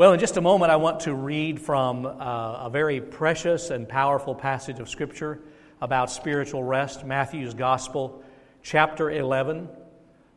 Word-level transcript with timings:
Well, 0.00 0.14
in 0.14 0.18
just 0.18 0.38
a 0.38 0.40
moment, 0.40 0.72
I 0.72 0.76
want 0.76 1.00
to 1.00 1.14
read 1.14 1.60
from 1.60 2.06
uh, 2.06 2.10
a 2.10 2.70
very 2.72 3.02
precious 3.02 3.68
and 3.68 3.86
powerful 3.86 4.34
passage 4.34 4.80
of 4.80 4.88
Scripture 4.88 5.40
about 5.82 6.10
spiritual 6.10 6.64
rest, 6.64 7.04
Matthew's 7.04 7.52
Gospel, 7.52 8.24
chapter 8.62 9.10
11, 9.10 9.68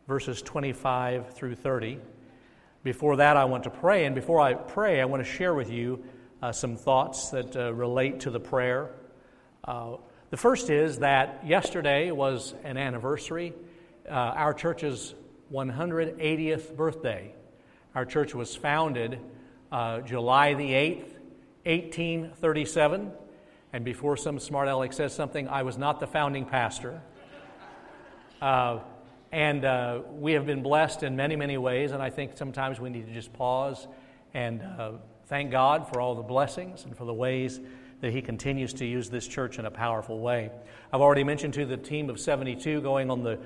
verses 0.06 0.42
25 0.42 1.32
through 1.32 1.54
30. 1.54 1.98
Before 2.82 3.16
that, 3.16 3.38
I 3.38 3.46
want 3.46 3.64
to 3.64 3.70
pray, 3.70 4.04
and 4.04 4.14
before 4.14 4.38
I 4.38 4.52
pray, 4.52 5.00
I 5.00 5.06
want 5.06 5.24
to 5.24 5.30
share 5.32 5.54
with 5.54 5.70
you 5.70 6.04
uh, 6.42 6.52
some 6.52 6.76
thoughts 6.76 7.30
that 7.30 7.56
uh, 7.56 7.72
relate 7.72 8.20
to 8.20 8.30
the 8.30 8.40
prayer. 8.40 8.90
Uh, 9.66 9.96
the 10.28 10.36
first 10.36 10.68
is 10.68 10.98
that 10.98 11.40
yesterday 11.46 12.10
was 12.10 12.52
an 12.64 12.76
anniversary, 12.76 13.54
uh, 14.06 14.12
our 14.12 14.52
church's 14.52 15.14
180th 15.50 16.76
birthday. 16.76 17.34
Our 17.94 18.04
church 18.04 18.34
was 18.34 18.54
founded 18.54 19.20
uh, 19.74 20.00
July 20.02 20.54
the 20.54 20.70
8th, 20.70 21.14
1837. 21.64 23.10
And 23.72 23.84
before 23.84 24.16
some 24.16 24.38
smart 24.38 24.68
aleck 24.68 24.92
says 24.92 25.12
something, 25.12 25.48
I 25.48 25.64
was 25.64 25.76
not 25.76 25.98
the 25.98 26.06
founding 26.06 26.44
pastor. 26.46 27.02
Uh, 28.40 28.78
and 29.32 29.64
uh, 29.64 30.02
we 30.12 30.34
have 30.34 30.46
been 30.46 30.62
blessed 30.62 31.02
in 31.02 31.16
many, 31.16 31.34
many 31.34 31.58
ways. 31.58 31.90
And 31.90 32.00
I 32.00 32.10
think 32.10 32.36
sometimes 32.36 32.78
we 32.78 32.88
need 32.88 33.08
to 33.08 33.12
just 33.12 33.32
pause 33.32 33.88
and 34.32 34.62
uh, 34.62 34.92
thank 35.26 35.50
God 35.50 35.88
for 35.88 36.00
all 36.00 36.14
the 36.14 36.22
blessings 36.22 36.84
and 36.84 36.96
for 36.96 37.04
the 37.04 37.14
ways 37.14 37.58
that 38.00 38.12
He 38.12 38.22
continues 38.22 38.74
to 38.74 38.84
use 38.84 39.10
this 39.10 39.26
church 39.26 39.58
in 39.58 39.66
a 39.66 39.72
powerful 39.72 40.20
way. 40.20 40.52
I've 40.92 41.00
already 41.00 41.24
mentioned 41.24 41.54
to 41.54 41.66
the 41.66 41.76
team 41.76 42.10
of 42.10 42.20
72 42.20 42.80
going 42.80 43.10
on 43.10 43.24
the 43.24 43.40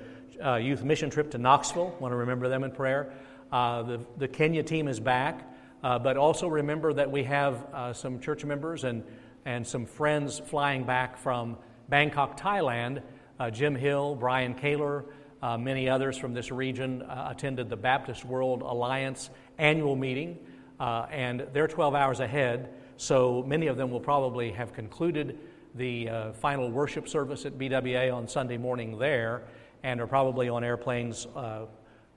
uh, 0.45 0.57
youth 0.57 0.83
mission 0.83 1.09
trip 1.09 1.31
to 1.31 1.39
Knoxville. 1.39 1.97
Want 1.99 2.11
to 2.11 2.17
remember 2.17 2.49
them 2.49 2.63
in 2.63 2.69
prayer. 2.69 3.11
Uh, 3.51 3.81
the, 3.81 3.99
the 4.17 4.27
Kenya 4.27 4.61
team 4.61 4.87
is 4.87 4.99
back. 4.99 5.43
Uh, 5.83 5.97
but 5.97 6.17
also 6.17 6.47
remember 6.47 6.91
that 6.93 7.09
we 7.09 7.23
have 7.23 7.65
uh, 7.73 7.93
some 7.93 8.19
church 8.19 8.43
members 8.43 8.83
and, 8.83 9.03
and 9.45 9.65
some 9.65 9.85
friends 9.85 10.39
flying 10.39 10.83
back 10.83 11.17
from 11.17 11.57
Bangkok, 11.87 12.39
Thailand. 12.39 13.01
Uh, 13.39 13.49
Jim 13.49 13.73
Hill, 13.73 14.15
Brian 14.15 14.53
Kaler, 14.53 15.05
uh, 15.41 15.57
many 15.57 15.87
others 15.87 16.17
from 16.17 16.33
this 16.33 16.51
region 16.51 17.01
uh, 17.03 17.29
attended 17.31 17.69
the 17.69 17.77
Baptist 17.77 18.25
World 18.25 18.61
Alliance 18.61 19.29
annual 19.57 19.95
meeting, 19.95 20.37
uh, 20.81 21.05
and 21.09 21.47
they're 21.53 21.69
12 21.69 21.95
hours 21.95 22.19
ahead. 22.19 22.73
So 22.97 23.41
many 23.47 23.67
of 23.67 23.77
them 23.77 23.91
will 23.91 24.01
probably 24.01 24.51
have 24.51 24.73
concluded 24.73 25.39
the 25.75 26.33
final 26.41 26.69
worship 26.69 27.07
service 27.07 27.45
at 27.45 27.57
BWA 27.57 28.13
on 28.13 28.27
Sunday 28.27 28.57
morning 28.57 28.97
there 28.97 29.43
and 29.83 30.01
are 30.01 30.07
probably 30.07 30.49
on 30.49 30.63
airplanes 30.63 31.27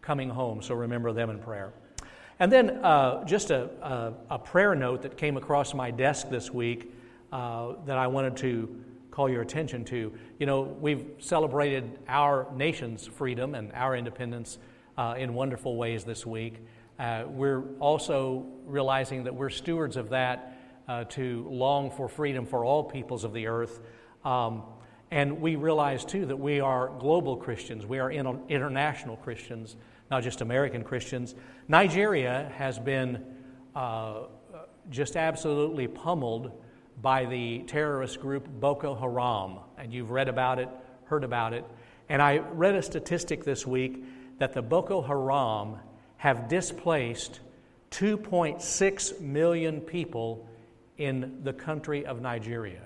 coming 0.01 0.31
home. 0.31 0.63
So 0.63 0.75
remember 0.75 1.13
them 1.13 1.31
in 1.31 1.39
prayer. 1.39 1.73
And 2.39 2.51
then 2.51 2.71
uh, 2.71 3.25
just 3.25 3.51
a, 3.51 3.71
a, 3.83 4.13
a, 4.35 4.39
prayer 4.39 4.75
note 4.75 5.03
that 5.03 5.17
came 5.17 5.37
across 5.37 5.75
my 5.75 5.91
desk 5.91 6.29
this 6.29 6.51
week 6.51 6.93
uh, 7.31 7.75
that 7.87 7.99
I 7.99 8.07
wanted 8.07 8.37
to 8.39 8.83
call 9.11 9.29
your 9.29 9.43
attention 9.43 9.85
to. 9.85 10.13
You 10.39 10.47
know, 10.47 10.63
we've 10.63 11.05
celebrated 11.19 11.99
our 12.09 12.49
nation's 12.57 13.07
freedom 13.07 13.55
and 13.55 13.71
our 13.75 13.95
independence 13.95 14.59
uh, 14.97 15.15
in 15.19 15.35
wonderful 15.35 15.77
ways 15.77 16.05
this 16.05 16.27
week. 16.27 16.65
Uh, 16.99 17.25
we're 17.27 17.63
also 17.79 18.47
realizing 18.67 19.25
that 19.25 19.35
we're 19.35 19.51
stewards 19.51 19.97
of 19.97 20.11
that 20.11 20.59
uh, 20.89 21.05
to 21.05 21.47
long 21.49 21.91
for 21.91 22.09
freedom 22.09 22.47
for 22.47 22.65
all 22.65 22.85
peoples 22.85 23.25
of 23.25 23.33
the 23.33 23.47
earth. 23.47 23.81
Um, 24.25 24.63
and 25.11 25.41
we 25.41 25.57
realize, 25.57 26.05
too, 26.05 26.27
that 26.27 26.39
we 26.39 26.61
are 26.61 26.91
global 26.99 27.37
Christians, 27.37 27.85
we 27.85 27.99
are 27.99 28.11
international 28.11 29.17
Christians 29.17 29.77
not 30.13 30.23
just 30.23 30.43
American 30.43 30.85
Christians. 30.85 31.35
Nigeria 31.69 32.53
has 32.57 32.79
been 32.79 33.25
uh, 33.75 34.25
just 34.91 35.17
absolutely 35.17 35.89
pummeled 35.89 36.53
by 37.01 37.25
the 37.25 37.61
terrorist 37.61 38.21
group 38.21 38.47
Boko 38.47 38.95
Haram, 38.95 39.61
and 39.79 39.91
you've 39.91 40.11
read 40.11 40.29
about 40.29 40.59
it, 40.59 40.69
heard 41.05 41.25
about 41.25 41.55
it. 41.55 41.65
And 42.11 42.21
I 42.21 42.41
read 42.41 42.75
a 42.75 42.83
statistic 42.83 43.43
this 43.43 43.67
week 43.67 44.05
that 44.37 44.53
the 44.53 44.61
Boko 44.61 45.01
Haram 45.01 45.79
have 46.19 46.47
displaced 46.47 47.41
2.6 47.93 49.19
million 49.19 49.81
people 49.81 50.47
in 50.99 51.41
the 51.43 51.55
country 51.55 52.05
of 52.05 52.21
Nigeria. 52.21 52.83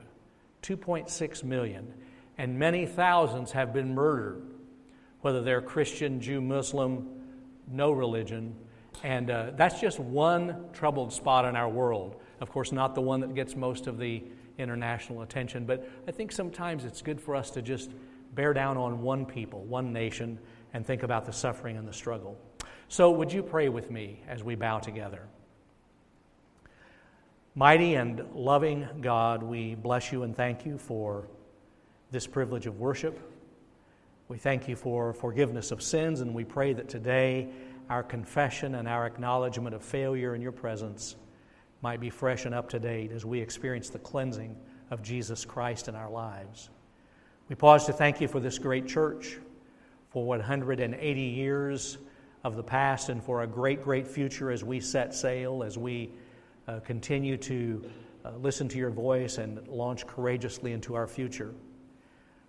2.6 0.63 1.43
million. 1.43 1.93
And 2.39 2.57
many 2.57 2.87
thousands 2.87 3.51
have 3.51 3.73
been 3.73 3.97
murdered, 3.97 4.45
whether 5.23 5.43
they're 5.43 5.61
Christian, 5.61 6.21
Jew, 6.21 6.41
Muslim, 6.41 7.16
no 7.71 7.93
religion. 7.93 8.55
And 9.03 9.31
uh, 9.31 9.51
that's 9.57 9.81
just 9.81 9.99
one 9.99 10.67
troubled 10.73 11.13
spot 11.13 11.45
in 11.45 11.57
our 11.57 11.69
world. 11.69 12.17
Of 12.41 12.51
course, 12.51 12.73
not 12.73 12.95
the 12.95 13.01
one 13.01 13.21
that 13.21 13.35
gets 13.35 13.57
most 13.57 13.87
of 13.87 13.99
the 13.99 14.23
international 14.59 15.23
attention, 15.23 15.67
but 15.67 15.89
I 16.09 16.11
think 16.11 16.33
sometimes 16.33 16.85
it's 16.85 17.03
good 17.03 17.21
for 17.21 17.35
us 17.35 17.51
to 17.53 17.63
just 17.63 17.91
bear 18.35 18.53
down 18.53 18.77
on 18.77 19.03
one 19.03 19.27
people, 19.27 19.65
one 19.65 19.93
nation, 19.93 20.39
and 20.73 20.87
think 20.87 21.03
about 21.03 21.25
the 21.25 21.33
suffering 21.33 21.77
and 21.77 21.87
the 21.87 21.93
struggle. 21.93 22.39
So, 22.89 23.11
would 23.11 23.33
you 23.33 23.43
pray 23.43 23.69
with 23.69 23.91
me 23.91 24.21
as 24.29 24.45
we 24.45 24.55
bow 24.55 24.79
together? 24.79 25.23
Mighty 27.55 27.95
and 27.95 28.23
loving 28.35 28.87
God, 29.01 29.43
we 29.43 29.75
bless 29.75 30.13
you 30.13 30.23
and 30.23 30.37
thank 30.37 30.67
you 30.67 30.79
for 30.79 31.27
this 32.11 32.27
privilege 32.27 32.67
of 32.67 32.79
worship. 32.79 33.19
We 34.29 34.39
thank 34.39 34.67
you 34.67 34.75
for 34.75 35.13
forgiveness 35.13 35.71
of 35.71 35.81
sins, 35.81 36.21
and 36.21 36.35
we 36.35 36.43
pray 36.43 36.73
that 36.73 36.89
today 36.89 37.49
our 37.89 38.03
confession 38.03 38.75
and 38.75 38.89
our 38.89 39.07
acknowledgement 39.07 39.73
of 39.73 39.85
failure 39.85 40.35
in 40.35 40.43
your 40.43 40.51
presence 40.51 41.15
might 41.81 42.01
be 42.01 42.11
fresh 42.11 42.45
and 42.45 42.53
up 42.53 42.69
to 42.71 42.81
date 42.81 43.13
as 43.13 43.25
we 43.25 43.41
experience 43.41 43.89
the 43.89 44.01
cleansing 44.01 44.57
of 44.91 45.01
Jesus 45.01 45.45
Christ 45.45 45.87
in 45.87 45.95
our 45.95 46.11
lives. 46.11 46.71
We 47.49 47.55
pause 47.55 47.87
to 47.87 47.93
thank 47.93 48.21
you 48.21 48.27
for 48.27 48.41
this 48.41 48.59
great 48.59 48.89
church, 48.89 49.39
for 50.11 50.27
180 50.27 51.21
years 51.21 51.99
of 52.43 52.57
the 52.57 52.65
past, 52.65 53.11
and 53.11 53.23
for 53.23 53.43
a 53.43 53.47
great, 53.47 53.85
great 53.85 54.09
future 54.09 54.51
as 54.51 54.65
we 54.65 54.81
set 54.81 55.15
sail, 55.15 55.63
as 55.63 55.79
we 55.79 56.11
uh, 56.67 56.81
continue 56.81 57.37
to 57.37 57.89
uh, 58.25 58.33
listen 58.39 58.69
to 58.71 58.79
your 58.79 58.91
voice 58.91 59.39
and 59.39 59.69
launch 59.69 60.05
courageously 60.05 60.73
into 60.73 60.97
our 60.97 61.07
future. 61.07 61.55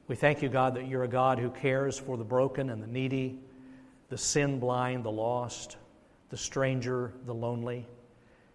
We 0.08 0.16
thank 0.16 0.42
you, 0.42 0.48
God, 0.48 0.76
that 0.76 0.88
you're 0.88 1.04
a 1.04 1.10
God 1.10 1.38
who 1.38 1.50
cares 1.50 2.00
for 2.00 2.16
the 2.16 2.24
broken 2.24 2.70
and 2.70 2.82
the 2.82 2.88
needy, 2.88 3.38
the 4.08 4.18
sin 4.18 4.58
blind, 4.58 5.04
the 5.04 5.12
lost, 5.12 5.76
the 6.30 6.38
stranger, 6.38 7.12
the 7.26 7.34
lonely. 7.34 7.86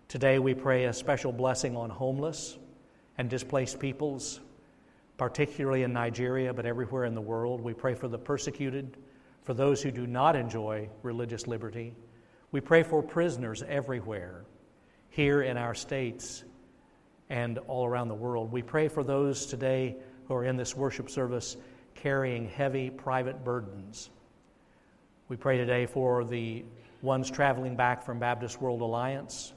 Today 0.08 0.38
we 0.38 0.54
pray 0.54 0.86
a 0.86 0.94
special 0.94 1.30
blessing 1.30 1.76
on 1.76 1.90
homeless 1.90 2.56
and 3.18 3.28
displaced 3.28 3.78
peoples, 3.78 4.40
particularly 5.18 5.82
in 5.82 5.92
Nigeria, 5.92 6.54
but 6.54 6.64
everywhere 6.64 7.04
in 7.04 7.14
the 7.14 7.20
world. 7.20 7.60
We 7.60 7.74
pray 7.74 7.94
for 7.94 8.08
the 8.08 8.18
persecuted, 8.18 8.96
for 9.42 9.52
those 9.52 9.82
who 9.82 9.90
do 9.90 10.06
not 10.06 10.36
enjoy 10.36 10.88
religious 11.02 11.46
liberty. 11.46 11.92
We 12.50 12.62
pray 12.62 12.82
for 12.82 13.02
prisoners 13.02 13.62
everywhere, 13.68 14.46
here 15.10 15.42
in 15.42 15.58
our 15.58 15.74
states 15.74 16.44
and 17.28 17.58
all 17.68 17.84
around 17.84 18.08
the 18.08 18.14
world. 18.14 18.50
We 18.50 18.62
pray 18.62 18.88
for 18.88 19.04
those 19.04 19.44
today 19.44 19.96
who 20.32 20.38
are 20.38 20.44
in 20.46 20.56
this 20.56 20.74
worship 20.74 21.10
service 21.10 21.58
carrying 21.94 22.48
heavy 22.48 22.88
private 22.88 23.44
burdens. 23.44 24.08
We 25.28 25.36
pray 25.36 25.58
today 25.58 25.84
for 25.84 26.24
the 26.24 26.64
ones 27.02 27.30
traveling 27.30 27.76
back 27.76 28.02
from 28.02 28.18
Baptist 28.18 28.58
World 28.58 28.80
Alliance, 28.80 29.52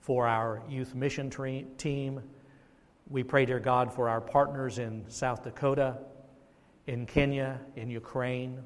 for 0.00 0.26
our 0.26 0.62
youth 0.68 0.94
mission 0.94 1.30
tre- 1.30 1.64
team. 1.78 2.20
We 3.08 3.22
pray, 3.22 3.46
dear 3.46 3.58
God, 3.58 3.90
for 3.90 4.10
our 4.10 4.20
partners 4.20 4.78
in 4.78 5.02
South 5.08 5.42
Dakota, 5.42 5.96
in 6.86 7.06
Kenya, 7.06 7.58
in 7.76 7.88
Ukraine. 7.88 8.58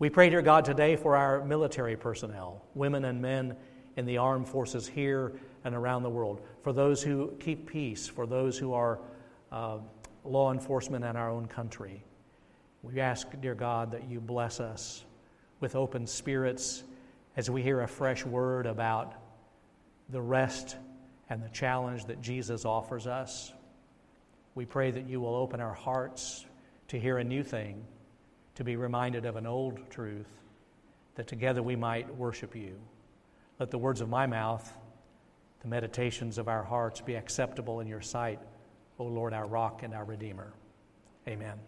We 0.00 0.10
pray, 0.10 0.28
dear 0.28 0.42
God, 0.42 0.66
today 0.66 0.96
for 0.96 1.16
our 1.16 1.42
military 1.46 1.96
personnel, 1.96 2.62
women 2.74 3.06
and 3.06 3.22
men 3.22 3.56
in 3.96 4.04
the 4.04 4.18
armed 4.18 4.48
forces 4.48 4.86
here 4.86 5.32
and 5.64 5.74
around 5.74 6.02
the 6.02 6.10
world, 6.10 6.42
for 6.62 6.74
those 6.74 7.02
who 7.02 7.32
keep 7.40 7.66
peace, 7.66 8.06
for 8.06 8.26
those 8.26 8.58
who 8.58 8.74
are 8.74 8.98
uh, 9.50 9.78
law 10.24 10.52
enforcement 10.52 11.04
in 11.04 11.16
our 11.16 11.30
own 11.30 11.46
country. 11.46 12.04
We 12.82 13.00
ask, 13.00 13.26
dear 13.40 13.54
God, 13.54 13.92
that 13.92 14.08
you 14.08 14.20
bless 14.20 14.60
us 14.60 15.04
with 15.60 15.76
open 15.76 16.06
spirits 16.06 16.82
as 17.36 17.50
we 17.50 17.62
hear 17.62 17.82
a 17.82 17.88
fresh 17.88 18.24
word 18.24 18.66
about 18.66 19.14
the 20.08 20.20
rest 20.20 20.76
and 21.28 21.42
the 21.42 21.48
challenge 21.50 22.06
that 22.06 22.20
Jesus 22.20 22.64
offers 22.64 23.06
us. 23.06 23.52
We 24.54 24.64
pray 24.64 24.90
that 24.90 25.06
you 25.08 25.20
will 25.20 25.34
open 25.34 25.60
our 25.60 25.74
hearts 25.74 26.44
to 26.88 26.98
hear 26.98 27.18
a 27.18 27.24
new 27.24 27.44
thing, 27.44 27.84
to 28.56 28.64
be 28.64 28.76
reminded 28.76 29.26
of 29.26 29.36
an 29.36 29.46
old 29.46 29.90
truth, 29.90 30.28
that 31.14 31.28
together 31.28 31.62
we 31.62 31.76
might 31.76 32.12
worship 32.16 32.56
you. 32.56 32.74
Let 33.58 33.70
the 33.70 33.78
words 33.78 34.00
of 34.00 34.08
my 34.08 34.26
mouth, 34.26 34.76
the 35.60 35.68
meditations 35.68 36.38
of 36.38 36.48
our 36.48 36.64
hearts 36.64 37.00
be 37.00 37.14
acceptable 37.14 37.80
in 37.80 37.86
your 37.86 38.00
sight. 38.00 38.40
O 39.00 39.04
Lord, 39.04 39.32
our 39.32 39.46
rock 39.46 39.82
and 39.82 39.94
our 39.94 40.04
redeemer. 40.04 40.52
Amen. 41.26 41.58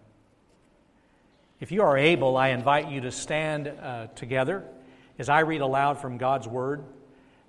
If 1.61 1.73
you 1.73 1.81
are 1.83 1.97
able, 1.97 2.37
I 2.37 2.49
invite 2.49 2.91
you 2.91 3.01
to 3.01 3.11
stand 3.11 3.69
uh, 3.69 4.09
together 4.09 4.65
as 5.19 5.31
I 5.31 5.41
read 5.41 5.63
aloud 5.63 5.99
from 5.99 6.19
God's 6.19 6.47
word. 6.47 6.85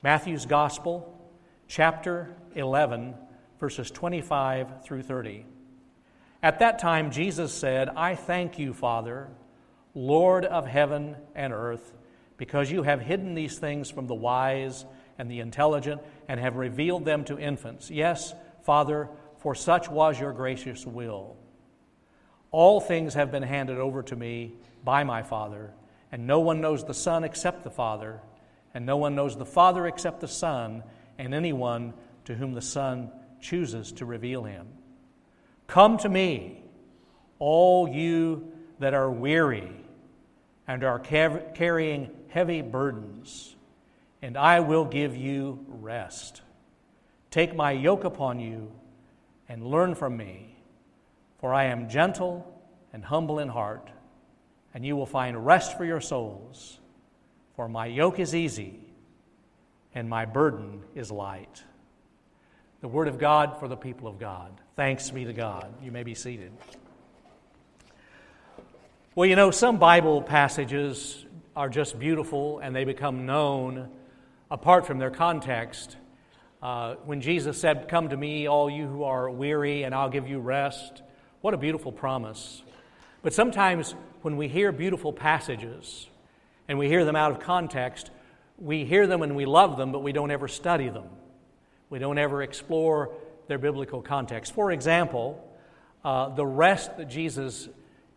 Matthew's 0.01 0.45
Gospel, 0.45 1.21
chapter 1.67 2.33
11, 2.55 3.13
verses 3.59 3.91
25 3.91 4.85
through 4.85 5.03
30. 5.03 5.45
At 6.41 6.59
that 6.59 6.79
time, 6.79 7.11
Jesus 7.11 7.53
said, 7.53 7.89
I 7.89 8.15
thank 8.15 8.57
you, 8.57 8.73
Father, 8.73 9.27
Lord 9.93 10.45
of 10.45 10.65
heaven 10.65 11.17
and 11.35 11.51
earth, 11.51 11.93
because 12.37 12.71
you 12.71 12.83
have 12.83 13.01
hidden 13.01 13.33
these 13.33 13.59
things 13.59 13.89
from 13.89 14.07
the 14.07 14.15
wise 14.15 14.85
and 15.17 15.29
the 15.29 15.41
intelligent 15.41 16.01
and 16.29 16.39
have 16.39 16.55
revealed 16.55 17.03
them 17.03 17.25
to 17.25 17.37
infants. 17.37 17.91
Yes, 17.91 18.33
Father, 18.61 19.09
for 19.43 19.53
such 19.53 19.89
was 19.89 20.17
your 20.17 20.31
gracious 20.31 20.87
will. 20.87 21.35
All 22.51 22.79
things 22.79 23.13
have 23.15 23.29
been 23.29 23.43
handed 23.43 23.77
over 23.77 24.01
to 24.03 24.15
me 24.15 24.53
by 24.85 25.03
my 25.03 25.21
Father, 25.21 25.73
and 26.13 26.25
no 26.25 26.39
one 26.39 26.61
knows 26.61 26.85
the 26.85 26.93
Son 26.93 27.25
except 27.25 27.65
the 27.65 27.69
Father, 27.69 28.21
and 28.73 28.85
no 28.85 28.95
one 28.95 29.15
knows 29.15 29.35
the 29.35 29.45
Father 29.45 29.85
except 29.85 30.21
the 30.21 30.29
Son, 30.29 30.81
and 31.17 31.33
anyone 31.33 31.93
to 32.23 32.35
whom 32.35 32.53
the 32.53 32.61
Son 32.61 33.11
chooses 33.41 33.91
to 33.91 34.05
reveal 34.05 34.45
him. 34.45 34.65
Come 35.67 35.97
to 35.97 36.07
me, 36.07 36.63
all 37.37 37.89
you 37.89 38.49
that 38.79 38.93
are 38.93 39.11
weary 39.11 39.73
and 40.69 40.85
are 40.85 40.99
carrying 40.99 42.09
heavy 42.29 42.61
burdens, 42.61 43.57
and 44.21 44.37
I 44.37 44.61
will 44.61 44.85
give 44.85 45.17
you 45.17 45.65
rest. 45.67 46.41
Take 47.29 47.53
my 47.53 47.73
yoke 47.73 48.05
upon 48.05 48.39
you 48.39 48.71
and 49.53 49.63
learn 49.63 49.93
from 49.93 50.17
me, 50.17 50.57
for 51.37 51.53
I 51.53 51.65
am 51.65 51.87
gentle 51.87 52.59
and 52.91 53.05
humble 53.05 53.37
in 53.37 53.49
heart, 53.49 53.87
and 54.73 54.83
you 54.83 54.95
will 54.95 55.05
find 55.05 55.45
rest 55.45 55.77
for 55.77 55.85
your 55.85 56.01
souls. 56.01 56.79
For 57.55 57.69
my 57.69 57.85
yoke 57.85 58.17
is 58.17 58.33
easy 58.33 58.79
and 59.93 60.09
my 60.09 60.25
burden 60.25 60.81
is 60.95 61.11
light. 61.11 61.63
The 62.81 62.87
word 62.87 63.07
of 63.07 63.19
God 63.19 63.59
for 63.59 63.67
the 63.67 63.77
people 63.77 64.07
of 64.07 64.17
God. 64.17 64.59
Thanks 64.75 65.11
be 65.11 65.23
to 65.23 65.33
God. 65.33 65.71
You 65.83 65.91
may 65.91 66.01
be 66.01 66.15
seated. 66.15 66.51
Well, 69.13 69.29
you 69.29 69.35
know, 69.35 69.51
some 69.51 69.77
Bible 69.77 70.23
passages 70.23 71.27
are 71.55 71.69
just 71.69 71.99
beautiful 71.99 72.57
and 72.57 72.75
they 72.75 72.85
become 72.85 73.27
known 73.27 73.91
apart 74.49 74.87
from 74.87 74.97
their 74.97 75.11
context. 75.11 75.95
Uh, 76.63 76.95
when 77.03 77.19
Jesus 77.19 77.59
said, 77.59 77.89
Come 77.89 78.07
to 78.07 78.15
me, 78.15 78.47
all 78.47 78.69
you 78.69 78.87
who 78.87 79.03
are 79.03 79.29
weary, 79.29 79.83
and 79.83 79.93
I'll 79.93 80.09
give 80.09 80.29
you 80.29 80.39
rest, 80.39 81.03
what 81.41 81.53
a 81.53 81.57
beautiful 81.57 81.91
promise. 81.91 82.63
But 83.21 83.33
sometimes 83.33 83.93
when 84.21 84.37
we 84.37 84.47
hear 84.47 84.71
beautiful 84.71 85.11
passages 85.11 86.07
and 86.69 86.79
we 86.79 86.87
hear 86.87 87.03
them 87.03 87.17
out 87.17 87.31
of 87.31 87.41
context, 87.41 88.11
we 88.57 88.85
hear 88.85 89.07
them 89.07 89.23
and 89.23 89.35
we 89.35 89.45
love 89.45 89.75
them, 89.75 89.91
but 89.91 90.03
we 90.03 90.13
don't 90.13 90.31
ever 90.31 90.47
study 90.47 90.87
them. 90.87 91.09
We 91.89 91.99
don't 91.99 92.17
ever 92.17 92.41
explore 92.41 93.13
their 93.49 93.57
biblical 93.57 94.01
context. 94.01 94.53
For 94.53 94.71
example, 94.71 95.45
uh, 96.05 96.29
the 96.29 96.45
rest 96.45 96.95
that 96.95 97.09
Jesus 97.09 97.67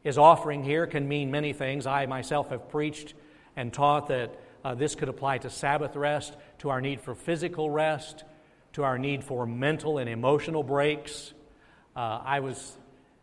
is 0.05 0.19
offering 0.19 0.63
here 0.63 0.87
can 0.87 1.09
mean 1.09 1.33
many 1.33 1.53
things. 1.53 1.85
I 1.85 2.07
myself 2.07 2.51
have 2.51 2.69
preached 2.69 3.15
and 3.57 3.73
taught 3.73 4.07
that 4.07 4.39
uh, 4.65 4.77
this 4.77 4.95
could 4.95 5.09
apply 5.09 5.39
to 5.39 5.51
Sabbath 5.51 5.97
rest, 5.97 6.37
to 6.59 6.71
our 6.71 6.81
need 6.81 7.01
for 7.01 7.17
physical 7.17 7.71
rest, 7.71 8.23
to 8.77 8.85
our 8.85 8.99
need 8.99 9.25
for 9.25 9.47
mental 9.47 9.97
and 9.97 10.07
emotional 10.07 10.63
breaks. 10.63 11.33
Uh, 11.97 12.21
I 12.23 12.41
was 12.41 12.77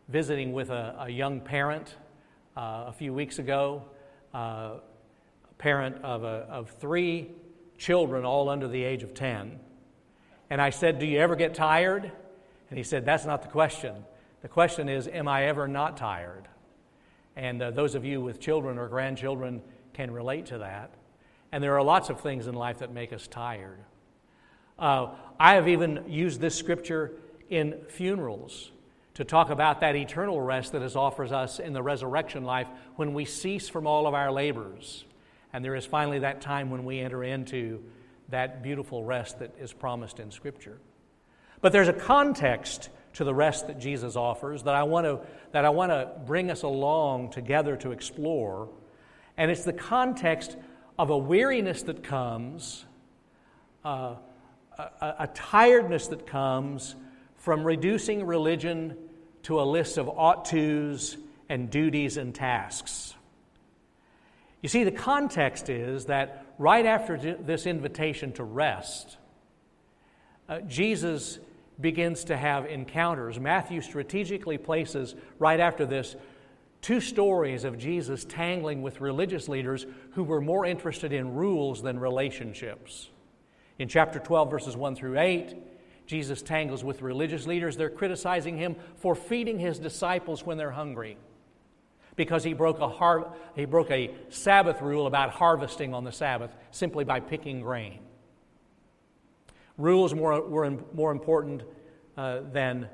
visiting 0.08 0.52
with 0.52 0.68
a, 0.68 0.96
a 0.98 1.08
young 1.08 1.40
parent 1.40 1.94
uh, 2.56 2.86
a 2.88 2.92
few 2.92 3.14
weeks 3.14 3.38
ago, 3.38 3.84
uh, 4.34 4.38
a 4.38 5.54
parent 5.58 6.02
of, 6.02 6.24
a, 6.24 6.48
of 6.50 6.70
three 6.70 7.30
children, 7.78 8.24
all 8.24 8.48
under 8.48 8.66
the 8.66 8.82
age 8.82 9.04
of 9.04 9.14
10. 9.14 9.60
And 10.50 10.60
I 10.60 10.70
said, 10.70 10.98
Do 10.98 11.06
you 11.06 11.20
ever 11.20 11.36
get 11.36 11.54
tired? 11.54 12.10
And 12.70 12.76
he 12.76 12.82
said, 12.82 13.04
That's 13.04 13.24
not 13.24 13.42
the 13.42 13.48
question. 13.48 13.94
The 14.42 14.48
question 14.48 14.88
is, 14.88 15.06
Am 15.06 15.28
I 15.28 15.44
ever 15.44 15.68
not 15.68 15.96
tired? 15.96 16.48
And 17.36 17.62
uh, 17.62 17.70
those 17.70 17.94
of 17.94 18.04
you 18.04 18.20
with 18.20 18.40
children 18.40 18.76
or 18.76 18.88
grandchildren 18.88 19.62
can 19.92 20.10
relate 20.10 20.46
to 20.46 20.58
that. 20.58 20.90
And 21.52 21.62
there 21.62 21.78
are 21.78 21.84
lots 21.84 22.10
of 22.10 22.22
things 22.22 22.48
in 22.48 22.56
life 22.56 22.80
that 22.80 22.92
make 22.92 23.12
us 23.12 23.28
tired. 23.28 23.78
Uh, 24.78 25.08
I 25.38 25.54
have 25.54 25.68
even 25.68 26.04
used 26.08 26.40
this 26.40 26.54
scripture 26.54 27.12
in 27.50 27.80
funerals 27.88 28.70
to 29.14 29.24
talk 29.24 29.50
about 29.50 29.80
that 29.80 29.94
eternal 29.94 30.40
rest 30.40 30.72
that 30.72 30.82
is 30.82 30.96
offers 30.96 31.30
us 31.30 31.60
in 31.60 31.72
the 31.72 31.82
resurrection 31.82 32.44
life 32.44 32.66
when 32.96 33.14
we 33.14 33.24
cease 33.24 33.68
from 33.68 33.86
all 33.86 34.06
of 34.06 34.14
our 34.14 34.32
labors. 34.32 35.04
And 35.52 35.64
there 35.64 35.76
is 35.76 35.86
finally 35.86 36.18
that 36.20 36.40
time 36.40 36.70
when 36.70 36.84
we 36.84 36.98
enter 36.98 37.22
into 37.22 37.82
that 38.30 38.62
beautiful 38.62 39.04
rest 39.04 39.38
that 39.38 39.52
is 39.60 39.72
promised 39.72 40.18
in 40.18 40.30
Scripture. 40.32 40.78
But 41.60 41.72
there's 41.72 41.88
a 41.88 41.92
context 41.92 42.88
to 43.14 43.24
the 43.24 43.34
rest 43.34 43.68
that 43.68 43.78
Jesus 43.78 44.16
offers 44.16 44.64
that 44.64 44.74
I 44.74 44.82
want 44.82 45.06
to, 45.06 45.20
that 45.52 45.64
I 45.64 45.70
want 45.70 45.92
to 45.92 46.10
bring 46.26 46.50
us 46.50 46.62
along 46.62 47.30
together 47.30 47.76
to 47.76 47.92
explore. 47.92 48.68
And 49.36 49.50
it's 49.50 49.62
the 49.62 49.72
context 49.72 50.56
of 50.98 51.10
a 51.10 51.16
weariness 51.16 51.82
that 51.82 52.02
comes, 52.02 52.84
uh, 53.84 54.16
a, 54.78 55.14
a 55.20 55.26
tiredness 55.34 56.08
that 56.08 56.26
comes 56.26 56.94
from 57.36 57.64
reducing 57.64 58.26
religion 58.26 58.96
to 59.44 59.60
a 59.60 59.62
list 59.62 59.98
of 59.98 60.08
ought 60.08 60.46
tos 60.46 61.16
and 61.48 61.70
duties 61.70 62.16
and 62.16 62.34
tasks. 62.34 63.14
You 64.62 64.68
see, 64.68 64.84
the 64.84 64.90
context 64.90 65.68
is 65.68 66.06
that 66.06 66.46
right 66.58 66.86
after 66.86 67.18
this 67.18 67.66
invitation 67.66 68.32
to 68.32 68.44
rest, 68.44 69.18
uh, 70.48 70.60
Jesus 70.60 71.38
begins 71.80 72.24
to 72.24 72.36
have 72.36 72.66
encounters. 72.66 73.38
Matthew 73.38 73.80
strategically 73.80 74.56
places 74.56 75.14
right 75.38 75.60
after 75.60 75.84
this 75.84 76.16
two 76.80 77.00
stories 77.00 77.64
of 77.64 77.78
Jesus 77.78 78.24
tangling 78.24 78.82
with 78.82 79.00
religious 79.00 79.48
leaders 79.48 79.86
who 80.12 80.22
were 80.22 80.40
more 80.40 80.66
interested 80.66 81.12
in 81.12 81.34
rules 81.34 81.82
than 81.82 81.98
relationships. 81.98 83.08
In 83.78 83.88
chapter 83.88 84.18
12, 84.18 84.50
verses 84.50 84.76
1 84.76 84.96
through 84.96 85.18
8, 85.18 85.54
Jesus 86.06 86.42
tangles 86.42 86.84
with 86.84 87.02
religious 87.02 87.46
leaders. 87.46 87.76
They're 87.76 87.90
criticizing 87.90 88.56
him 88.56 88.76
for 88.96 89.14
feeding 89.14 89.58
his 89.58 89.78
disciples 89.78 90.44
when 90.44 90.58
they're 90.58 90.70
hungry 90.70 91.16
because 92.16 92.44
he 92.44 92.52
broke 92.52 92.78
a, 92.80 92.88
har- 92.88 93.34
he 93.56 93.64
broke 93.64 93.90
a 93.90 94.10
Sabbath 94.28 94.80
rule 94.80 95.06
about 95.06 95.30
harvesting 95.30 95.94
on 95.94 96.04
the 96.04 96.12
Sabbath 96.12 96.54
simply 96.70 97.04
by 97.04 97.20
picking 97.20 97.60
grain. 97.60 97.98
Rules 99.76 100.14
more, 100.14 100.40
were 100.40 100.70
more 100.92 101.10
important 101.10 101.64
uh, 102.16 102.40
than 102.52 102.88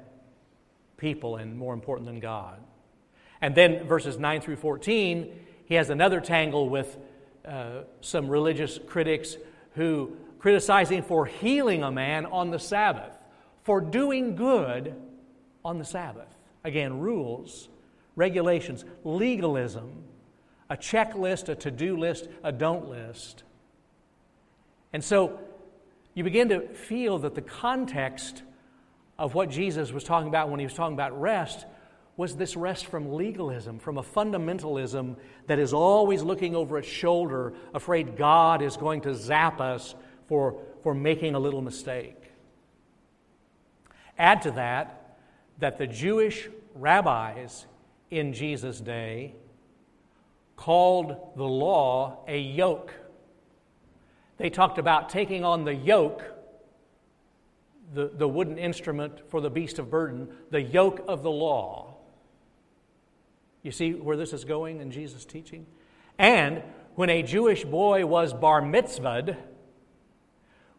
people 0.96 1.36
and 1.36 1.56
more 1.56 1.74
important 1.74 2.06
than 2.06 2.20
God. 2.20 2.58
And 3.42 3.54
then 3.54 3.86
verses 3.86 4.18
9 4.18 4.40
through 4.40 4.56
14, 4.56 5.40
he 5.66 5.74
has 5.74 5.90
another 5.90 6.20
tangle 6.20 6.68
with 6.68 6.96
uh, 7.46 7.82
some 8.00 8.28
religious 8.28 8.78
critics 8.86 9.36
who 9.74 10.16
criticize 10.40 10.88
him 10.88 11.04
for 11.04 11.26
healing 11.26 11.82
a 11.82 11.90
man 11.90 12.26
on 12.26 12.50
the 12.50 12.58
Sabbath, 12.58 13.12
for 13.62 13.80
doing 13.80 14.34
good 14.34 14.94
on 15.64 15.78
the 15.78 15.84
Sabbath. 15.84 16.34
Again, 16.64 16.98
rules, 16.98 17.68
regulations, 18.16 18.84
legalism, 19.04 20.04
a 20.68 20.76
checklist, 20.76 21.48
a 21.48 21.54
to 21.56 21.70
do 21.70 21.96
list, 21.96 22.28
a 22.42 22.52
don't 22.52 22.88
list. 22.88 23.44
And 24.92 25.04
so 25.04 25.38
you 26.14 26.24
begin 26.24 26.48
to 26.48 26.68
feel 26.68 27.18
that 27.18 27.34
the 27.34 27.42
context 27.42 28.42
of 29.18 29.34
what 29.34 29.50
Jesus 29.50 29.92
was 29.92 30.04
talking 30.04 30.28
about 30.28 30.48
when 30.48 30.58
he 30.58 30.66
was 30.66 30.74
talking 30.74 30.94
about 30.94 31.20
rest 31.20 31.66
was 32.16 32.36
this 32.36 32.56
rest 32.56 32.86
from 32.86 33.12
legalism, 33.12 33.78
from 33.78 33.98
a 33.98 34.02
fundamentalism 34.02 35.16
that 35.46 35.58
is 35.58 35.72
always 35.72 36.22
looking 36.22 36.54
over 36.54 36.78
its 36.78 36.88
shoulder, 36.88 37.54
afraid 37.72 38.16
God 38.16 38.62
is 38.62 38.76
going 38.76 39.02
to 39.02 39.14
zap 39.14 39.60
us 39.60 39.94
for, 40.30 40.62
for 40.84 40.94
making 40.94 41.34
a 41.34 41.40
little 41.40 41.60
mistake. 41.60 42.30
Add 44.16 44.42
to 44.42 44.52
that 44.52 45.16
that 45.58 45.76
the 45.76 45.88
Jewish 45.88 46.48
rabbis 46.76 47.66
in 48.12 48.32
Jesus' 48.32 48.80
day 48.80 49.34
called 50.54 51.16
the 51.34 51.44
law 51.44 52.20
a 52.28 52.38
yoke. 52.38 52.94
They 54.36 54.50
talked 54.50 54.78
about 54.78 55.08
taking 55.08 55.44
on 55.44 55.64
the 55.64 55.74
yoke 55.74 56.22
the, 57.92 58.08
the 58.14 58.28
wooden 58.28 58.56
instrument 58.56 59.28
for 59.30 59.40
the 59.40 59.50
beast 59.50 59.80
of 59.80 59.90
burden, 59.90 60.28
the 60.50 60.62
yoke 60.62 61.04
of 61.08 61.24
the 61.24 61.30
law. 61.30 61.96
You 63.64 63.72
see 63.72 63.94
where 63.94 64.16
this 64.16 64.32
is 64.32 64.44
going 64.44 64.80
in 64.80 64.92
Jesus' 64.92 65.24
teaching? 65.24 65.66
And 66.18 66.62
when 66.94 67.10
a 67.10 67.24
Jewish 67.24 67.64
boy 67.64 68.06
was 68.06 68.32
bar 68.32 68.62
mitzvahed, 68.62 69.36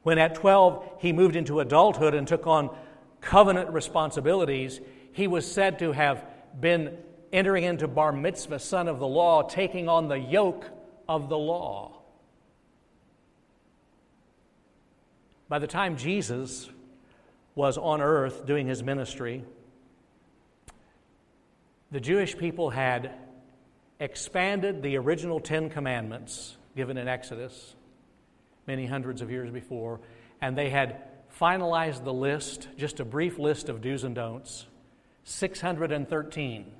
when 0.03 0.17
at 0.17 0.35
12 0.35 0.97
he 0.99 1.11
moved 1.13 1.35
into 1.35 1.59
adulthood 1.59 2.13
and 2.13 2.27
took 2.27 2.47
on 2.47 2.75
covenant 3.19 3.69
responsibilities, 3.69 4.79
he 5.13 5.27
was 5.27 5.49
said 5.49 5.79
to 5.79 5.91
have 5.91 6.25
been 6.59 6.97
entering 7.31 7.63
into 7.63 7.87
bar 7.87 8.11
mitzvah, 8.11 8.59
son 8.59 8.87
of 8.87 8.99
the 8.99 9.07
law, 9.07 9.43
taking 9.43 9.87
on 9.87 10.07
the 10.07 10.19
yoke 10.19 10.65
of 11.07 11.29
the 11.29 11.37
law. 11.37 12.01
By 15.47 15.59
the 15.59 15.67
time 15.67 15.97
Jesus 15.97 16.69
was 17.55 17.77
on 17.77 18.01
earth 18.01 18.45
doing 18.45 18.67
his 18.67 18.81
ministry, 18.81 19.43
the 21.91 21.99
Jewish 21.99 22.37
people 22.37 22.69
had 22.69 23.11
expanded 23.99 24.81
the 24.81 24.97
original 24.97 25.39
Ten 25.39 25.69
Commandments 25.69 26.57
given 26.75 26.97
in 26.97 27.07
Exodus 27.07 27.75
many 28.67 28.85
hundreds 28.85 29.21
of 29.21 29.31
years 29.31 29.51
before, 29.51 29.99
and 30.41 30.57
they 30.57 30.69
had 30.69 31.03
finalized 31.39 32.03
the 32.03 32.13
list, 32.13 32.67
just 32.77 32.99
a 32.99 33.05
brief 33.05 33.39
list 33.39 33.69
of 33.69 33.81
do's 33.81 34.03
and 34.03 34.15
don'ts 34.15 34.65
613. 35.23 36.71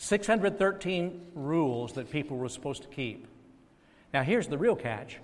613 0.00 1.26
rules 1.34 1.92
that 1.94 2.10
people 2.10 2.36
were 2.36 2.48
supposed 2.48 2.82
to 2.82 2.88
keep. 2.88 3.26
Now, 4.14 4.22
here's 4.22 4.46
the 4.46 4.58
real 4.58 4.76
catch 4.76 5.18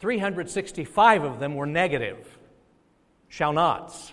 365 0.00 1.24
of 1.24 1.38
them 1.38 1.54
were 1.54 1.66
negative, 1.66 2.38
shall 3.28 3.52
nots. 3.52 4.12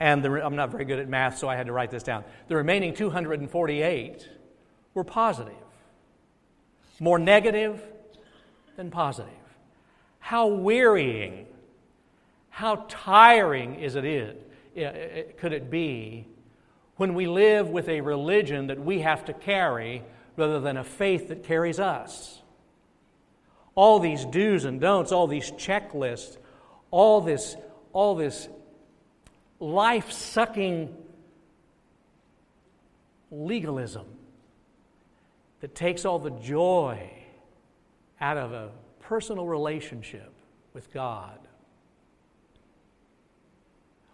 And 0.00 0.24
the, 0.24 0.44
I'm 0.44 0.54
not 0.54 0.70
very 0.70 0.84
good 0.84 1.00
at 1.00 1.08
math, 1.08 1.38
so 1.38 1.48
I 1.48 1.56
had 1.56 1.66
to 1.66 1.72
write 1.72 1.90
this 1.90 2.04
down. 2.04 2.24
The 2.46 2.54
remaining 2.54 2.94
248 2.94 4.28
were 4.94 5.04
positive. 5.04 5.54
More 7.00 7.18
negative 7.18 7.82
than 8.78 8.92
positive. 8.92 9.34
How 10.20 10.46
wearying, 10.46 11.46
how 12.48 12.86
tiring 12.88 13.74
is 13.74 13.96
it 13.96 15.36
could 15.36 15.52
it 15.52 15.68
be 15.68 16.28
when 16.94 17.14
we 17.14 17.26
live 17.26 17.68
with 17.70 17.88
a 17.88 18.00
religion 18.00 18.68
that 18.68 18.78
we 18.78 19.00
have 19.00 19.24
to 19.24 19.32
carry 19.32 20.04
rather 20.36 20.60
than 20.60 20.76
a 20.76 20.84
faith 20.84 21.26
that 21.26 21.42
carries 21.42 21.80
us? 21.80 22.40
All 23.74 23.98
these 23.98 24.24
do's 24.24 24.64
and 24.64 24.80
don'ts, 24.80 25.10
all 25.10 25.26
these 25.26 25.50
checklists, 25.50 26.36
all 26.92 27.20
this, 27.20 27.56
all 27.92 28.14
this 28.14 28.48
life 29.58 30.12
sucking 30.12 30.96
legalism 33.32 34.06
that 35.62 35.74
takes 35.74 36.04
all 36.04 36.20
the 36.20 36.30
joy 36.30 37.17
out 38.20 38.36
of 38.36 38.52
a 38.52 38.70
personal 39.00 39.46
relationship 39.46 40.32
with 40.72 40.92
God. 40.92 41.38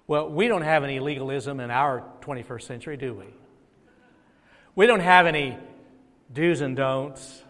Well, 0.06 0.28
we 0.28 0.48
don't 0.48 0.62
have 0.62 0.84
any 0.84 1.00
legalism 1.00 1.60
in 1.60 1.70
our 1.70 2.04
21st 2.20 2.62
century, 2.62 2.96
do 2.96 3.14
we? 3.14 3.26
We 4.74 4.86
don't 4.86 5.00
have 5.00 5.26
any 5.26 5.56
do's 6.32 6.60
and 6.60 6.76
don'ts 6.76 7.42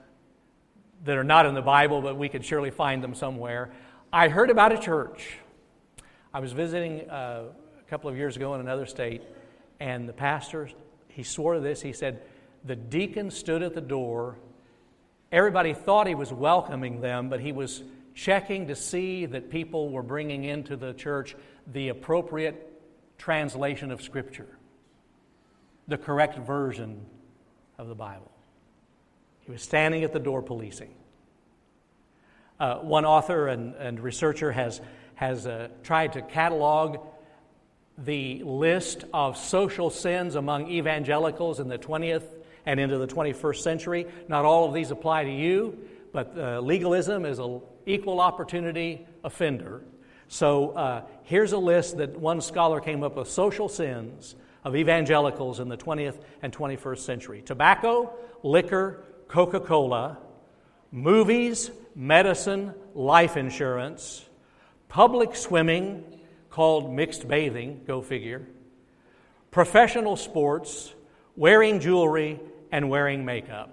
that 1.05 1.17
are 1.17 1.25
not 1.25 1.47
in 1.47 1.55
the 1.55 1.63
Bible, 1.63 2.01
but 2.01 2.17
we 2.17 2.29
could 2.29 2.45
surely 2.45 2.71
find 2.71 3.03
them 3.03 3.15
somewhere. 3.15 3.73
I 4.13 4.29
heard 4.29 4.51
about 4.51 4.73
a 4.73 4.79
church. 4.79 5.39
I 6.33 6.41
was 6.41 6.53
visiting 6.53 7.09
uh, 7.11 7.45
a 7.79 7.91
couple 7.91 8.09
of 8.09 8.17
years 8.17 8.37
ago 8.37 8.55
in 8.55 8.61
another 8.61 8.87
state, 8.87 9.23
and 9.81 10.09
the 10.09 10.13
pastor, 10.13 10.71
he 11.09 11.23
swore 11.23 11.59
this. 11.61 11.83
He 11.83 11.93
said, 11.93 12.23
The 12.65 12.77
deacon 12.77 13.31
stood 13.31 13.63
at 13.63 13.75
the 13.75 13.81
door. 13.81 14.37
Everybody 15.35 15.75
thought 15.75 16.07
he 16.07 16.15
was 16.15 16.33
welcoming 16.33 17.01
them, 17.01 17.29
but 17.29 17.41
he 17.41 17.51
was 17.51 17.83
checking 18.15 18.69
to 18.69 18.77
see 18.77 19.27
that 19.27 19.51
people 19.51 19.91
were 19.91 20.05
bringing 20.05 20.45
into 20.45 20.77
the 20.77 20.93
church 20.93 21.35
the 21.67 21.89
appropriate 21.89 22.81
translation 23.19 23.91
of 23.91 24.01
Scripture, 24.01 24.47
the 25.89 25.99
correct 25.99 26.39
version 26.39 27.05
of 27.79 27.89
the 27.89 27.97
Bible. 27.97 28.31
He 29.41 29.51
was 29.51 29.61
standing 29.61 30.05
at 30.05 30.13
the 30.13 30.21
door 30.21 30.41
policing. 30.41 30.95
Uh, 32.61 32.77
one 32.77 33.05
author 33.05 33.49
and, 33.49 33.75
and 33.75 33.99
researcher 33.99 34.53
has, 34.53 34.81
has 35.17 35.49
uh, 35.49 35.67
tried 35.83 36.13
to 36.13 36.23
catalog 36.23 36.99
the 37.99 38.41
list 38.45 39.03
of 39.13 39.37
social 39.37 39.91
sins 39.91 40.37
among 40.37 40.71
evangelicals 40.71 41.59
in 41.59 41.67
the 41.67 41.79
20th 41.79 42.23
and 42.67 42.81
into 42.81 42.99
the 42.99 43.07
21st 43.07 43.57
century. 43.57 44.07
Not 44.29 44.45
all 44.45 44.67
of 44.67 44.75
these 44.75 44.91
apply 44.91 45.25
to 45.25 45.31
you, 45.31 45.79
but 46.13 46.37
uh, 46.37 46.61
legalism 46.61 47.25
is 47.25 47.39
an 47.39 47.61
equal 47.87 48.21
opportunity 48.21 49.07
offender. 49.23 49.83
So 50.29 50.71
uh, 50.71 51.03
here's 51.25 51.53
a 51.53 51.59
list 51.59 51.99
that 51.99 52.19
one 52.19 52.41
scholar 52.41 52.81
came 52.81 53.03
up 53.03 53.17
with 53.17 53.29
social 53.29 53.69
sins 53.69 54.35
of 54.65 54.75
evangelicals 54.75 55.61
in 55.61 55.69
the 55.69 55.77
20th 55.77 56.21
and 56.43 56.53
21st 56.53 56.99
century 56.99 57.43
tobacco, 57.43 58.13
liquor, 58.43 59.05
Coca 59.29 59.61
Cola, 59.61 60.19
movies, 60.91 61.71
medicine, 61.95 62.75
life 62.95 63.37
insurance, 63.37 64.25
public 64.89 65.37
swimming, 65.37 66.05
called 66.51 66.93
mixed 66.93 67.27
bathing, 67.27 67.83
go 67.87 68.01
figure, 68.01 68.47
professional 69.51 70.17
sports, 70.17 70.95
wearing 71.37 71.81
jewelry, 71.81 72.39
and 72.75 72.91
wearing 72.91 73.25
makeup. 73.25 73.73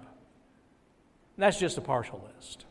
That's 1.36 1.58
just 1.58 1.76
a 1.76 1.80
partial 1.80 2.24
list. 2.36 2.66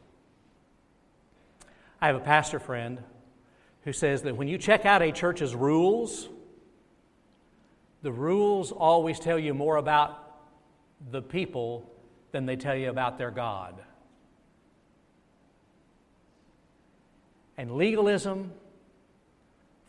I 2.00 2.08
have 2.08 2.16
a 2.16 2.22
pastor 2.22 2.58
friend 2.58 3.04
who 3.84 3.92
says 3.92 4.22
that 4.22 4.38
when 4.38 4.48
you 4.48 4.58
check 4.58 4.86
out 4.86 5.02
a 5.02 5.12
church's 5.12 5.54
rules, 5.54 6.30
the 8.02 8.14
rules 8.14 8.72
always 8.72 9.20
tell 9.20 9.38
you 9.38 9.54
more 9.54 9.76
about 9.76 10.24
the 11.12 11.22
people 11.22 11.92
than 12.32 12.46
they 12.46 12.56
tell 12.56 12.78
you 12.78 12.90
about 12.90 13.18
their 13.18 13.32
God. 13.32 13.76
And 17.58 17.72
legalism 17.72 18.54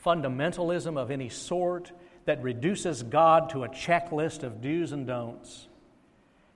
fundamentalism 0.05 0.99
of 0.99 1.13
any 1.13 1.29
sort 1.29 1.93
that 2.25 2.43
reduces 2.43 3.05
God 3.05 3.51
to 3.51 3.63
a 3.63 3.69
checklist 3.69 4.43
of 4.43 4.61
do's 4.61 4.91
and 4.91 5.07
don'ts 5.07 5.69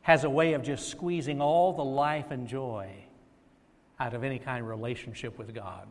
has 0.06 0.22
a 0.22 0.30
way 0.30 0.52
of 0.52 0.62
just 0.62 0.88
squeezing 0.88 1.40
all 1.40 1.72
the 1.72 1.84
life 1.84 2.30
and 2.30 2.46
joy 2.46 2.88
out 3.98 4.14
of 4.14 4.22
any 4.22 4.38
kind 4.38 4.62
of 4.62 4.68
relationship 4.68 5.36
with 5.36 5.52
God. 5.52 5.88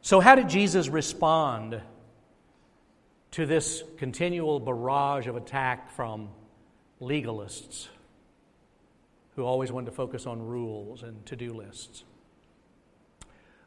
So, 0.00 0.18
how 0.18 0.34
did 0.34 0.48
Jesus 0.48 0.88
respond 0.88 1.80
to 3.30 3.46
this 3.46 3.84
continual 3.98 4.58
barrage 4.58 5.28
of 5.28 5.36
attack 5.36 5.92
from 5.92 6.28
legalists 7.00 7.86
who 9.36 9.44
always 9.44 9.70
wanted 9.70 9.90
to 9.90 9.92
focus 9.92 10.26
on 10.26 10.42
rules 10.42 11.04
and 11.04 11.24
to 11.26 11.36
do 11.36 11.52
lists? 11.52 12.02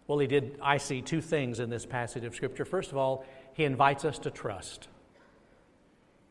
Well, 0.08 0.20
he 0.20 0.28
did, 0.28 0.60
I 0.62 0.76
see 0.76 1.02
two 1.02 1.22
things 1.22 1.62
in 1.62 1.70
this 1.70 1.86
passage 1.86 2.26
of 2.26 2.36
Scripture. 2.36 2.66
First 2.66 2.92
of 2.92 2.98
all, 2.98 3.26
he 3.54 3.64
invites 3.64 4.04
us 4.04 4.20
to 4.20 4.30
trust. 4.30 4.90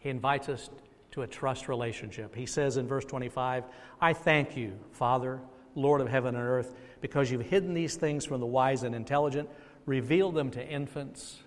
He 0.04 0.10
invites 0.10 0.50
us 0.50 0.68
to 1.12 1.22
a 1.22 1.26
trust 1.26 1.66
relationship. 1.66 2.34
He 2.34 2.44
says 2.44 2.76
in 2.76 2.86
verse 2.86 3.06
25, 3.06 3.64
I 4.02 4.12
thank 4.12 4.54
you, 4.54 4.78
Father, 4.92 5.40
Lord 5.74 6.02
of 6.02 6.08
heaven 6.08 6.36
and 6.36 6.44
earth, 6.44 6.74
because 7.00 7.30
you've 7.30 7.40
hidden 7.40 7.72
these 7.72 7.96
things 7.96 8.26
from 8.26 8.40
the 8.40 8.46
wise 8.46 8.82
and 8.82 8.94
intelligent, 8.94 9.48
revealed 9.86 10.34
them 10.34 10.50
to 10.50 10.64
infants. 10.64 11.38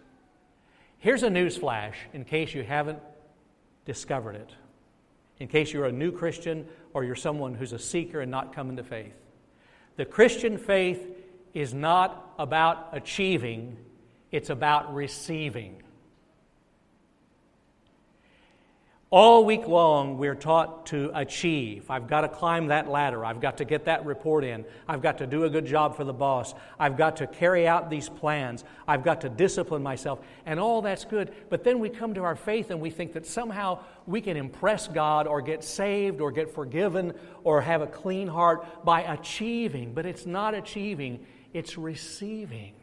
Here's 0.98 1.22
a 1.22 1.30
news 1.30 1.56
flash 1.56 1.98
in 2.14 2.26
case 2.26 2.56
you 2.56 2.64
haven't 2.64 2.98
discovered 3.86 4.36
it, 4.36 4.50
in 5.40 5.48
case 5.48 5.72
you're 5.72 5.86
a 5.86 5.92
new 5.92 6.12
Christian 6.12 6.66
or 6.96 7.04
you're 7.04 7.16
someone 7.16 7.54
who's 7.54 7.74
a 7.74 7.80
seeker 7.80 8.22
and 8.22 8.32
not 8.32 8.56
coming 8.56 8.78
to 8.78 8.84
faith. 8.84 9.14
The 9.98 10.06
Christian 10.06 10.58
faith 10.58 11.08
is 11.54 11.76
not 11.76 12.34
about 12.40 12.90
achieving, 12.94 13.78
it's 14.32 14.50
about 14.50 14.96
receiving. 14.96 15.84
All 19.10 19.46
week 19.46 19.70
long, 19.70 20.18
we're 20.18 20.36
taught 20.36 20.88
to 20.88 21.10
achieve. 21.14 21.90
I've 21.90 22.10
got 22.10 22.22
to 22.22 22.28
climb 22.28 22.68
that 22.68 22.90
ladder. 22.90 23.24
I've 23.24 23.40
got 23.40 23.60
to 23.60 23.66
get 23.66 23.86
that 23.86 24.06
report 24.06 24.44
in. 24.44 24.66
I've 24.86 25.02
got 25.02 25.20
to 25.20 25.28
do 25.28 25.46
a 25.46 25.50
good 25.50 25.66
job 25.66 25.96
for 25.96 26.04
the 26.04 26.12
boss. 26.12 26.54
I've 26.78 26.98
got 26.98 27.16
to 27.18 27.28
carry 27.28 27.66
out 27.66 27.90
these 27.90 28.10
plans. 28.10 28.66
I've 28.86 29.06
got 29.06 29.22
to 29.22 29.30
discipline 29.30 29.82
myself. 29.82 30.20
And 30.46 30.60
all 30.60 30.82
that's 30.82 31.06
good. 31.06 31.34
But 31.50 31.64
then 31.64 31.80
we 31.80 31.88
come 31.88 32.16
to 32.16 32.24
our 32.24 32.36
faith 32.36 32.70
and 32.70 32.82
we 32.82 32.90
think 32.90 33.14
that 33.14 33.26
somehow 33.26 33.80
we 34.06 34.20
can 34.20 34.36
impress 34.36 34.90
God 34.90 35.26
or 35.26 35.42
get 35.42 35.64
saved 35.64 36.20
or 36.20 36.30
get 36.30 36.54
forgiven 36.54 37.14
or 37.46 37.62
have 37.62 37.82
a 37.82 37.88
clean 37.88 38.28
heart 38.28 38.84
by 38.84 39.04
achieving. 39.04 39.94
But 39.94 40.06
it's 40.06 40.26
not 40.26 40.54
achieving, 40.54 41.26
it's 41.54 41.78
receiving 41.78 42.74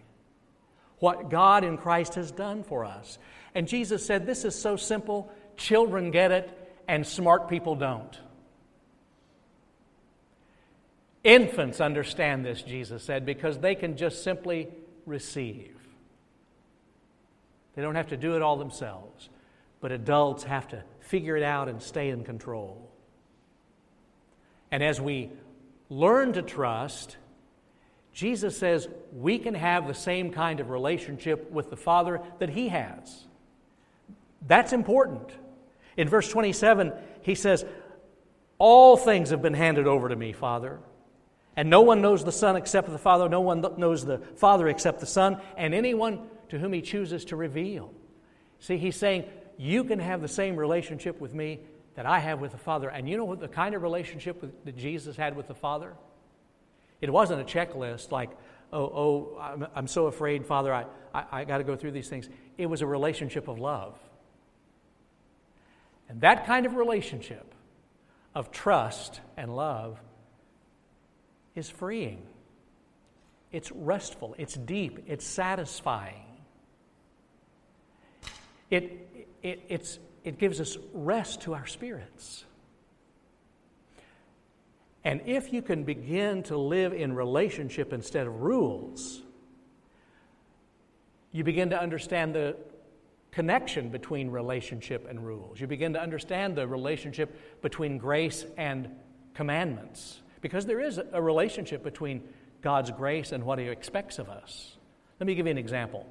what 1.00 1.28
God 1.28 1.64
in 1.64 1.76
Christ 1.76 2.14
has 2.14 2.30
done 2.30 2.62
for 2.62 2.86
us. 2.86 3.18
And 3.54 3.68
Jesus 3.68 4.04
said, 4.06 4.24
This 4.24 4.46
is 4.46 4.54
so 4.54 4.76
simple, 4.76 5.30
children 5.56 6.10
get 6.10 6.30
it, 6.30 6.50
and 6.88 7.06
smart 7.06 7.48
people 7.48 7.74
don't. 7.74 8.18
Infants 11.22 11.80
understand 11.80 12.44
this, 12.44 12.60
Jesus 12.60 13.02
said, 13.02 13.24
because 13.24 13.58
they 13.58 13.74
can 13.74 13.96
just 13.96 14.22
simply 14.22 14.68
receive. 15.06 15.74
They 17.74 17.82
don't 17.82 17.94
have 17.94 18.08
to 18.08 18.16
do 18.16 18.36
it 18.36 18.42
all 18.42 18.56
themselves, 18.56 19.30
but 19.80 19.90
adults 19.90 20.44
have 20.44 20.68
to 20.68 20.84
figure 21.00 21.36
it 21.36 21.42
out 21.42 21.68
and 21.68 21.82
stay 21.82 22.10
in 22.10 22.24
control. 22.24 22.90
And 24.70 24.82
as 24.82 25.00
we 25.00 25.30
learn 25.88 26.34
to 26.34 26.42
trust, 26.42 27.16
Jesus 28.12 28.56
says 28.58 28.86
we 29.12 29.38
can 29.38 29.54
have 29.54 29.86
the 29.86 29.94
same 29.94 30.30
kind 30.30 30.60
of 30.60 30.70
relationship 30.70 31.50
with 31.50 31.70
the 31.70 31.76
Father 31.76 32.20
that 32.38 32.50
He 32.50 32.68
has. 32.68 33.24
That's 34.46 34.72
important. 34.72 35.30
In 35.96 36.08
verse 36.08 36.28
27, 36.28 36.92
He 37.22 37.34
says, 37.34 37.64
All 38.58 38.96
things 38.96 39.30
have 39.30 39.42
been 39.42 39.54
handed 39.54 39.86
over 39.86 40.08
to 40.08 40.16
me, 40.16 40.32
Father. 40.32 40.80
And 41.56 41.70
no 41.70 41.82
one 41.82 42.02
knows 42.02 42.24
the 42.24 42.32
Son 42.32 42.56
except 42.56 42.90
the 42.90 42.98
Father, 42.98 43.28
no 43.28 43.40
one 43.40 43.64
knows 43.76 44.04
the 44.04 44.18
Father 44.36 44.68
except 44.68 45.00
the 45.00 45.06
Son, 45.06 45.40
and 45.56 45.72
anyone 45.72 46.26
to 46.48 46.58
whom 46.58 46.72
He 46.72 46.82
chooses 46.82 47.24
to 47.26 47.36
reveal. 47.36 47.92
See, 48.58 48.76
He's 48.76 48.96
saying, 48.96 49.24
You 49.56 49.84
can 49.84 49.98
have 49.98 50.20
the 50.20 50.28
same 50.28 50.56
relationship 50.56 51.20
with 51.20 51.34
me 51.34 51.60
that 51.94 52.06
I 52.06 52.18
have 52.18 52.40
with 52.40 52.52
the 52.52 52.58
Father. 52.58 52.88
And 52.88 53.08
you 53.08 53.16
know 53.16 53.24
what 53.24 53.40
the 53.40 53.48
kind 53.48 53.74
of 53.74 53.82
relationship 53.82 54.40
with, 54.40 54.64
that 54.64 54.76
Jesus 54.76 55.16
had 55.16 55.36
with 55.36 55.48
the 55.48 55.54
Father? 55.54 55.94
It 57.00 57.12
wasn't 57.12 57.40
a 57.40 57.44
checklist 57.44 58.10
like, 58.10 58.30
oh, 58.72 58.82
oh, 58.82 59.38
I'm, 59.40 59.66
I'm 59.74 59.86
so 59.86 60.06
afraid, 60.06 60.46
Father, 60.46 60.72
I, 60.72 60.86
I, 61.12 61.24
I 61.32 61.44
got 61.44 61.58
to 61.58 61.64
go 61.64 61.76
through 61.76 61.92
these 61.92 62.08
things. 62.08 62.28
It 62.58 62.66
was 62.66 62.82
a 62.82 62.86
relationship 62.86 63.46
of 63.48 63.58
love. 63.58 63.96
And 66.08 66.20
that 66.20 66.46
kind 66.46 66.66
of 66.66 66.74
relationship 66.74 67.54
of 68.34 68.50
trust 68.50 69.20
and 69.36 69.54
love 69.54 69.98
is 71.54 71.70
freeing. 71.70 72.22
It's 73.52 73.70
restful, 73.70 74.34
it's 74.36 74.54
deep, 74.54 75.04
it's 75.06 75.24
satisfying. 75.24 76.24
It, 78.70 79.26
it, 79.42 79.98
it 80.24 80.38
gives 80.38 80.60
us 80.60 80.76
rest 80.92 81.42
to 81.42 81.54
our 81.54 81.66
spirits. 81.66 82.44
And 85.04 85.20
if 85.26 85.52
you 85.52 85.62
can 85.62 85.84
begin 85.84 86.42
to 86.44 86.56
live 86.56 86.92
in 86.94 87.14
relationship 87.14 87.92
instead 87.92 88.26
of 88.26 88.40
rules, 88.40 89.22
you 91.30 91.44
begin 91.44 91.70
to 91.70 91.80
understand 91.80 92.34
the 92.34 92.56
connection 93.34 93.88
between 93.88 94.30
relationship 94.30 95.06
and 95.10 95.26
rules. 95.26 95.60
You 95.60 95.66
begin 95.66 95.94
to 95.94 96.00
understand 96.00 96.54
the 96.54 96.68
relationship 96.68 97.36
between 97.62 97.98
grace 97.98 98.46
and 98.56 98.88
commandments. 99.34 100.20
Because 100.40 100.66
there 100.66 100.80
is 100.80 101.00
a 101.12 101.20
relationship 101.20 101.82
between 101.82 102.22
God's 102.62 102.92
grace 102.92 103.32
and 103.32 103.42
what 103.42 103.58
He 103.58 103.66
expects 103.66 104.20
of 104.20 104.28
us. 104.28 104.76
Let 105.18 105.26
me 105.26 105.34
give 105.34 105.46
you 105.46 105.50
an 105.50 105.58
example. 105.58 106.06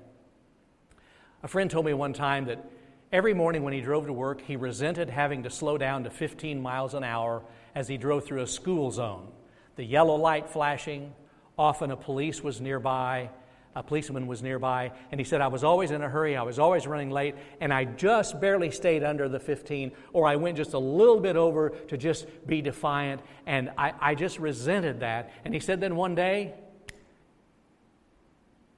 A 1.44 1.48
friend 1.48 1.72
told 1.72 1.86
me 1.86 1.94
one 1.94 2.12
time 2.12 2.46
that 2.46 2.64
every 3.12 3.34
morning 3.34 3.64
when 3.64 3.74
he 3.74 3.82
drove 3.82 4.08
to 4.08 4.14
work, 4.14 4.42
he 4.42 4.56
resented 4.58 5.10
having 5.10 5.44
to 5.44 5.50
slow 5.50 5.78
down 5.78 6.04
to 6.04 6.10
15 6.10 6.62
miles 6.62 6.94
an 6.94 7.04
hour 7.04 7.44
as 7.74 7.88
he 7.88 7.98
drove 7.98 8.26
through 8.26 8.42
a 8.42 8.48
school 8.48 8.92
zone. 8.92 9.28
The 9.76 9.84
yellow 9.84 10.16
light 10.16 10.50
flashing, 10.50 11.14
often 11.58 11.92
a 11.92 11.98
police 11.98 12.42
was 12.42 12.60
nearby, 12.60 13.30
a 13.76 13.82
policeman 13.82 14.28
was 14.28 14.44
nearby, 14.44 14.92
and 15.12 15.20
he 15.20 15.24
said, 15.26 15.42
I 15.42 15.48
was 15.48 15.64
always 15.64 15.92
in 15.92 16.02
a 16.02 16.10
hurry, 16.10 16.38
I 16.38 16.44
was 16.44 16.60
always 16.60 16.86
running 16.86 17.10
late, 17.10 17.36
and 17.60 17.74
I 17.74 17.86
just 17.86 18.40
barely 18.40 18.70
stayed 18.70 19.04
under 19.04 19.28
the 19.28 19.40
15, 19.40 19.92
or 20.14 20.28
I 20.28 20.36
went 20.36 20.58
just 20.58 20.74
a 20.74 20.80
little 20.80 21.20
bit 21.20 21.36
over 21.36 21.70
to 21.70 21.98
just 21.98 22.28
be 22.46 22.62
defiant, 22.62 23.22
and 23.46 23.72
I, 23.78 23.94
I 24.00 24.16
just 24.16 24.40
resented 24.40 25.00
that. 25.00 25.32
And 25.44 25.54
he 25.54 25.60
said, 25.60 25.82
then 25.82 25.96
one 25.96 26.14
day, 26.14 26.54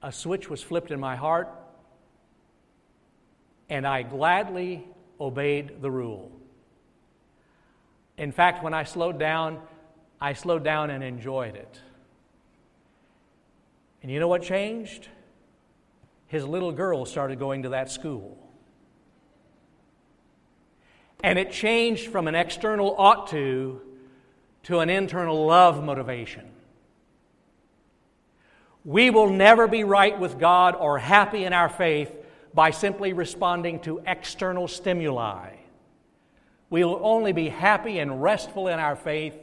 a 0.02 0.12
switch 0.12 0.48
was 0.48 0.62
flipped 0.62 0.90
in 0.90 1.00
my 1.00 1.16
heart, 1.16 1.48
and 3.68 3.86
I 3.86 4.02
gladly 4.02 4.86
obeyed 5.20 5.82
the 5.82 5.90
rule. 5.90 6.30
In 8.16 8.32
fact, 8.32 8.62
when 8.62 8.72
I 8.72 8.84
slowed 8.84 9.18
down, 9.18 9.60
I 10.20 10.32
slowed 10.32 10.64
down 10.64 10.90
and 10.90 11.04
enjoyed 11.04 11.56
it. 11.56 11.80
And 14.02 14.10
you 14.10 14.20
know 14.20 14.28
what 14.28 14.42
changed? 14.42 15.08
His 16.26 16.44
little 16.44 16.72
girl 16.72 17.04
started 17.04 17.38
going 17.38 17.62
to 17.64 17.70
that 17.70 17.90
school. 17.90 18.38
And 21.22 21.38
it 21.38 21.50
changed 21.50 22.08
from 22.08 22.28
an 22.28 22.34
external 22.34 22.94
ought 22.98 23.28
to 23.28 23.80
to 24.64 24.80
an 24.80 24.90
internal 24.90 25.46
love 25.46 25.82
motivation. 25.82 26.44
We 28.84 29.10
will 29.10 29.30
never 29.30 29.68
be 29.68 29.84
right 29.84 30.18
with 30.18 30.38
God 30.38 30.74
or 30.74 30.98
happy 30.98 31.44
in 31.44 31.52
our 31.52 31.68
faith 31.68 32.12
by 32.52 32.70
simply 32.70 33.12
responding 33.12 33.80
to 33.80 34.00
external 34.06 34.66
stimuli. 34.66 35.50
We 36.68 36.84
will 36.84 37.00
only 37.02 37.32
be 37.32 37.48
happy 37.48 37.98
and 38.00 38.22
restful 38.22 38.66
in 38.68 38.80
our 38.80 38.96
faith 38.96 39.34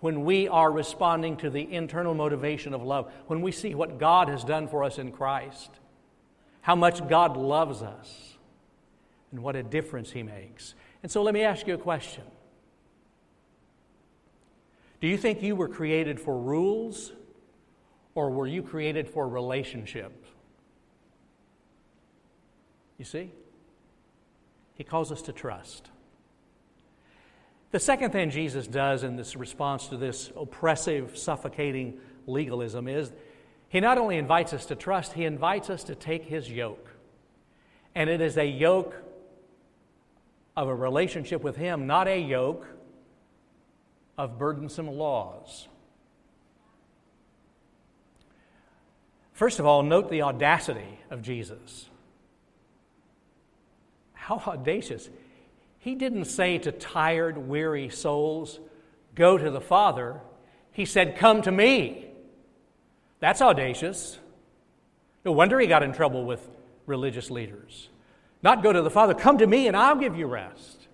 when 0.00 0.24
we 0.24 0.48
are 0.48 0.70
responding 0.72 1.36
to 1.38 1.50
the 1.50 1.72
internal 1.72 2.14
motivation 2.14 2.74
of 2.74 2.82
love, 2.82 3.12
when 3.26 3.42
we 3.42 3.52
see 3.52 3.74
what 3.74 3.98
God 3.98 4.28
has 4.28 4.44
done 4.44 4.66
for 4.66 4.82
us 4.82 4.98
in 4.98 5.12
Christ, 5.12 5.70
how 6.62 6.74
much 6.74 7.06
God 7.08 7.36
loves 7.36 7.82
us, 7.82 8.36
and 9.30 9.42
what 9.42 9.56
a 9.56 9.62
difference 9.62 10.10
He 10.10 10.22
makes. 10.22 10.74
And 11.02 11.12
so 11.12 11.22
let 11.22 11.34
me 11.34 11.42
ask 11.42 11.66
you 11.66 11.74
a 11.74 11.78
question 11.78 12.24
Do 15.00 15.06
you 15.06 15.16
think 15.16 15.42
you 15.42 15.54
were 15.54 15.68
created 15.68 16.18
for 16.18 16.38
rules, 16.38 17.12
or 18.14 18.30
were 18.30 18.46
you 18.46 18.62
created 18.62 19.08
for 19.08 19.28
relationship? 19.28 20.24
You 22.98 23.04
see? 23.04 23.32
He 24.74 24.84
calls 24.84 25.12
us 25.12 25.22
to 25.22 25.32
trust. 25.32 25.90
The 27.70 27.78
second 27.80 28.10
thing 28.10 28.30
Jesus 28.30 28.66
does 28.66 29.04
in 29.04 29.16
this 29.16 29.36
response 29.36 29.88
to 29.88 29.96
this 29.96 30.32
oppressive, 30.36 31.16
suffocating 31.16 32.00
legalism 32.26 32.88
is 32.88 33.12
he 33.68 33.78
not 33.78 33.98
only 33.98 34.18
invites 34.18 34.52
us 34.52 34.66
to 34.66 34.74
trust, 34.74 35.12
he 35.12 35.24
invites 35.24 35.70
us 35.70 35.84
to 35.84 35.94
take 35.94 36.24
his 36.24 36.50
yoke. 36.50 36.88
And 37.94 38.10
it 38.10 38.20
is 38.20 38.36
a 38.36 38.44
yoke 38.44 38.94
of 40.56 40.68
a 40.68 40.74
relationship 40.74 41.42
with 41.42 41.56
him, 41.56 41.86
not 41.86 42.08
a 42.08 42.18
yoke 42.18 42.66
of 44.18 44.38
burdensome 44.38 44.88
laws. 44.88 45.68
First 49.32 49.60
of 49.60 49.64
all, 49.64 49.82
note 49.82 50.10
the 50.10 50.22
audacity 50.22 50.98
of 51.08 51.22
Jesus. 51.22 51.88
How 54.12 54.42
audacious. 54.46 55.08
He 55.80 55.94
didn't 55.94 56.26
say 56.26 56.58
to 56.58 56.72
tired, 56.72 57.36
weary 57.36 57.88
souls, 57.88 58.60
Go 59.14 59.36
to 59.36 59.50
the 59.50 59.60
Father. 59.60 60.20
He 60.72 60.84
said, 60.84 61.16
Come 61.16 61.42
to 61.42 61.50
me. 61.50 62.06
That's 63.18 63.42
audacious. 63.42 64.18
No 65.24 65.32
wonder 65.32 65.58
he 65.58 65.66
got 65.66 65.82
in 65.82 65.92
trouble 65.92 66.24
with 66.24 66.48
religious 66.86 67.30
leaders. 67.30 67.88
Not 68.42 68.62
go 68.62 68.72
to 68.72 68.82
the 68.82 68.90
Father, 68.90 69.14
come 69.14 69.38
to 69.38 69.46
me 69.46 69.66
and 69.66 69.76
I'll 69.76 69.96
give 69.96 70.16
you 70.16 70.26
rest. 70.26 70.86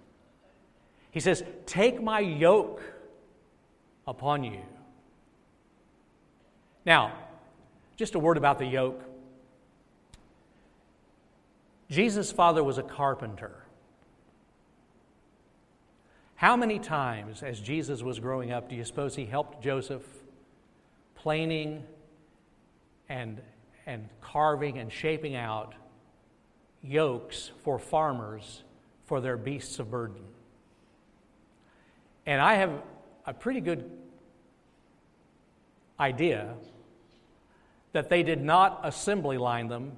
He 1.11 1.21
says, 1.21 1.43
Take 1.67 2.03
my 2.03 2.21
yoke 2.21 2.83
upon 4.07 4.45
you. 4.45 4.63
Now, 6.85 7.13
just 7.97 8.15
a 8.15 8.19
word 8.19 8.37
about 8.37 8.59
the 8.59 8.67
yoke. 8.67 9.03
Jesus' 11.91 12.31
father 12.31 12.63
was 12.63 12.79
a 12.79 12.83
carpenter. 12.83 13.66
How 16.37 16.55
many 16.55 16.79
times, 16.79 17.43
as 17.43 17.59
Jesus 17.59 18.03
was 18.03 18.21
growing 18.21 18.53
up, 18.53 18.69
do 18.69 18.77
you 18.77 18.85
suppose 18.85 19.17
he 19.17 19.25
helped 19.25 19.63
Joseph 19.65 20.03
planing 21.15 21.83
and, 23.09 23.41
and 23.87 24.11
carving 24.21 24.77
and 24.77 24.93
shaping 24.93 25.35
out 25.35 25.75
yokes 26.83 27.51
for 27.65 27.79
farmers 27.79 28.63
for 29.07 29.23
their 29.23 29.39
beasts 29.39 29.79
of 29.79 29.91
burden? 29.91 30.21
And 32.27 32.43
I 32.43 32.57
have 32.57 32.83
a 33.25 33.33
pretty 33.33 33.63
good 33.63 33.91
idea 35.99 36.53
that 37.93 38.11
they 38.11 38.23
did 38.23 38.43
not 38.43 38.81
assembly 38.85 39.39
line 39.39 39.69
them, 39.69 39.93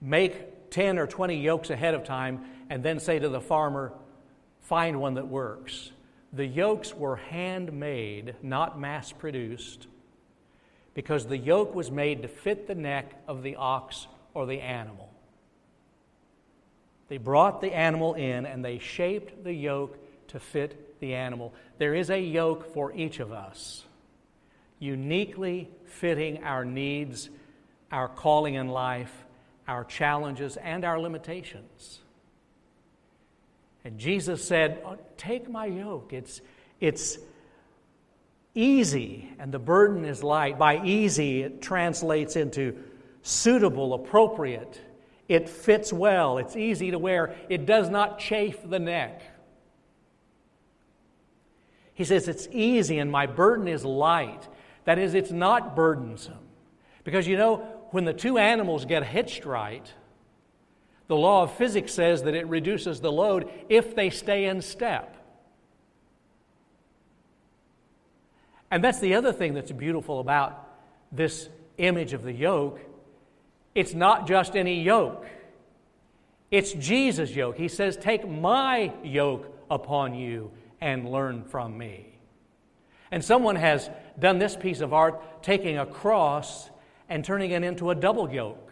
make 0.00 0.70
10 0.70 0.98
or 0.98 1.06
20 1.06 1.36
yokes 1.36 1.68
ahead 1.68 1.92
of 1.92 2.04
time, 2.04 2.46
and 2.70 2.82
then 2.82 2.98
say 2.98 3.18
to 3.18 3.28
the 3.28 3.42
farmer, 3.42 3.92
find 4.62 5.00
one 5.00 5.14
that 5.14 5.28
works. 5.28 5.90
The 6.32 6.46
yokes 6.46 6.94
were 6.94 7.16
handmade, 7.16 8.36
not 8.42 8.78
mass 8.78 9.12
produced, 9.12 9.86
because 10.94 11.26
the 11.26 11.38
yoke 11.38 11.74
was 11.74 11.90
made 11.90 12.22
to 12.22 12.28
fit 12.28 12.66
the 12.66 12.74
neck 12.74 13.20
of 13.26 13.42
the 13.42 13.56
ox 13.56 14.06
or 14.34 14.46
the 14.46 14.60
animal. 14.60 15.08
They 17.08 17.18
brought 17.18 17.60
the 17.60 17.72
animal 17.72 18.14
in 18.14 18.46
and 18.46 18.64
they 18.64 18.78
shaped 18.78 19.42
the 19.42 19.52
yoke 19.52 19.98
to 20.28 20.38
fit 20.38 21.00
the 21.00 21.14
animal. 21.14 21.52
There 21.78 21.94
is 21.94 22.10
a 22.10 22.20
yoke 22.20 22.72
for 22.72 22.92
each 22.94 23.18
of 23.18 23.32
us, 23.32 23.84
uniquely 24.78 25.68
fitting 25.86 26.44
our 26.44 26.64
needs, 26.64 27.28
our 27.90 28.06
calling 28.06 28.54
in 28.54 28.68
life, 28.68 29.12
our 29.66 29.82
challenges, 29.84 30.56
and 30.56 30.84
our 30.84 31.00
limitations. 31.00 32.00
And 33.84 33.98
Jesus 33.98 34.46
said, 34.46 34.82
oh, 34.84 34.98
Take 35.16 35.50
my 35.50 35.66
yoke. 35.66 36.12
It's, 36.12 36.40
it's 36.80 37.18
easy 38.54 39.28
and 39.38 39.52
the 39.52 39.58
burden 39.58 40.04
is 40.04 40.22
light. 40.22 40.58
By 40.58 40.84
easy, 40.84 41.42
it 41.42 41.62
translates 41.62 42.36
into 42.36 42.76
suitable, 43.22 43.94
appropriate. 43.94 44.80
It 45.28 45.48
fits 45.48 45.92
well, 45.92 46.38
it's 46.38 46.56
easy 46.56 46.90
to 46.90 46.98
wear, 46.98 47.36
it 47.48 47.66
does 47.66 47.88
not 47.88 48.18
chafe 48.18 48.58
the 48.68 48.78
neck. 48.78 49.22
He 51.94 52.04
says, 52.04 52.28
It's 52.28 52.48
easy 52.50 52.98
and 52.98 53.10
my 53.10 53.26
burden 53.26 53.68
is 53.68 53.84
light. 53.84 54.48
That 54.84 54.98
is, 54.98 55.14
it's 55.14 55.30
not 55.30 55.76
burdensome. 55.76 56.38
Because 57.04 57.26
you 57.26 57.36
know, 57.36 57.58
when 57.90 58.04
the 58.04 58.12
two 58.12 58.38
animals 58.38 58.84
get 58.84 59.04
hitched 59.04 59.44
right, 59.44 59.92
the 61.10 61.16
law 61.16 61.42
of 61.42 61.52
physics 61.54 61.92
says 61.92 62.22
that 62.22 62.36
it 62.36 62.46
reduces 62.46 63.00
the 63.00 63.10
load 63.10 63.50
if 63.68 63.96
they 63.96 64.10
stay 64.10 64.44
in 64.44 64.62
step. 64.62 65.16
And 68.70 68.84
that's 68.84 69.00
the 69.00 69.14
other 69.14 69.32
thing 69.32 69.54
that's 69.54 69.72
beautiful 69.72 70.20
about 70.20 70.68
this 71.10 71.48
image 71.78 72.12
of 72.12 72.22
the 72.22 72.32
yoke. 72.32 72.78
It's 73.74 73.92
not 73.92 74.28
just 74.28 74.54
any 74.54 74.84
yoke, 74.84 75.26
it's 76.48 76.74
Jesus' 76.74 77.34
yoke. 77.34 77.56
He 77.56 77.66
says, 77.66 77.96
Take 77.96 78.28
my 78.28 78.92
yoke 79.02 79.52
upon 79.68 80.14
you 80.14 80.52
and 80.80 81.10
learn 81.10 81.42
from 81.42 81.76
me. 81.76 82.06
And 83.10 83.24
someone 83.24 83.56
has 83.56 83.90
done 84.16 84.38
this 84.38 84.54
piece 84.54 84.80
of 84.80 84.92
art, 84.92 85.42
taking 85.42 85.76
a 85.76 85.86
cross 85.86 86.70
and 87.08 87.24
turning 87.24 87.50
it 87.50 87.64
into 87.64 87.90
a 87.90 87.96
double 87.96 88.32
yoke. 88.32 88.69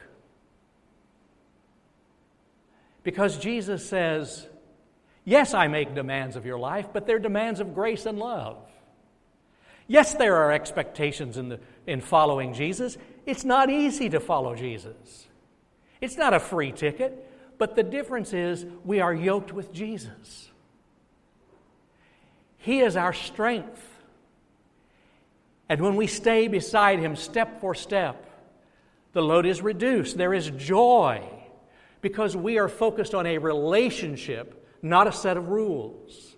Because 3.02 3.38
Jesus 3.38 3.86
says, 3.88 4.46
Yes, 5.28 5.52
I 5.52 5.68
make 5.68 5.94
demands 5.94 6.36
of 6.36 6.46
your 6.46 6.58
life, 6.58 6.86
but 6.90 7.06
they're 7.06 7.18
demands 7.18 7.60
of 7.60 7.74
grace 7.74 8.06
and 8.06 8.18
love. 8.18 8.56
Yes, 9.86 10.14
there 10.14 10.36
are 10.36 10.52
expectations 10.52 11.36
in, 11.36 11.50
the, 11.50 11.60
in 11.86 12.00
following 12.00 12.54
Jesus. 12.54 12.96
It's 13.26 13.44
not 13.44 13.68
easy 13.68 14.08
to 14.08 14.20
follow 14.20 14.54
Jesus, 14.54 15.26
it's 16.00 16.16
not 16.16 16.32
a 16.32 16.40
free 16.40 16.72
ticket, 16.72 17.30
but 17.58 17.76
the 17.76 17.82
difference 17.82 18.32
is 18.32 18.64
we 18.86 19.00
are 19.00 19.12
yoked 19.12 19.52
with 19.52 19.70
Jesus. 19.70 20.48
He 22.56 22.80
is 22.80 22.96
our 22.96 23.12
strength. 23.12 23.84
And 25.68 25.82
when 25.82 25.96
we 25.96 26.06
stay 26.06 26.48
beside 26.48 27.00
Him 27.00 27.16
step 27.16 27.60
for 27.60 27.74
step, 27.74 28.24
the 29.12 29.20
load 29.20 29.44
is 29.44 29.60
reduced. 29.60 30.16
There 30.16 30.32
is 30.32 30.48
joy 30.50 31.37
because 32.00 32.36
we 32.36 32.58
are 32.58 32.68
focused 32.68 33.14
on 33.14 33.26
a 33.26 33.38
relationship, 33.38 34.66
not 34.82 35.06
a 35.06 35.12
set 35.12 35.36
of 35.36 35.48
rules. 35.48 36.36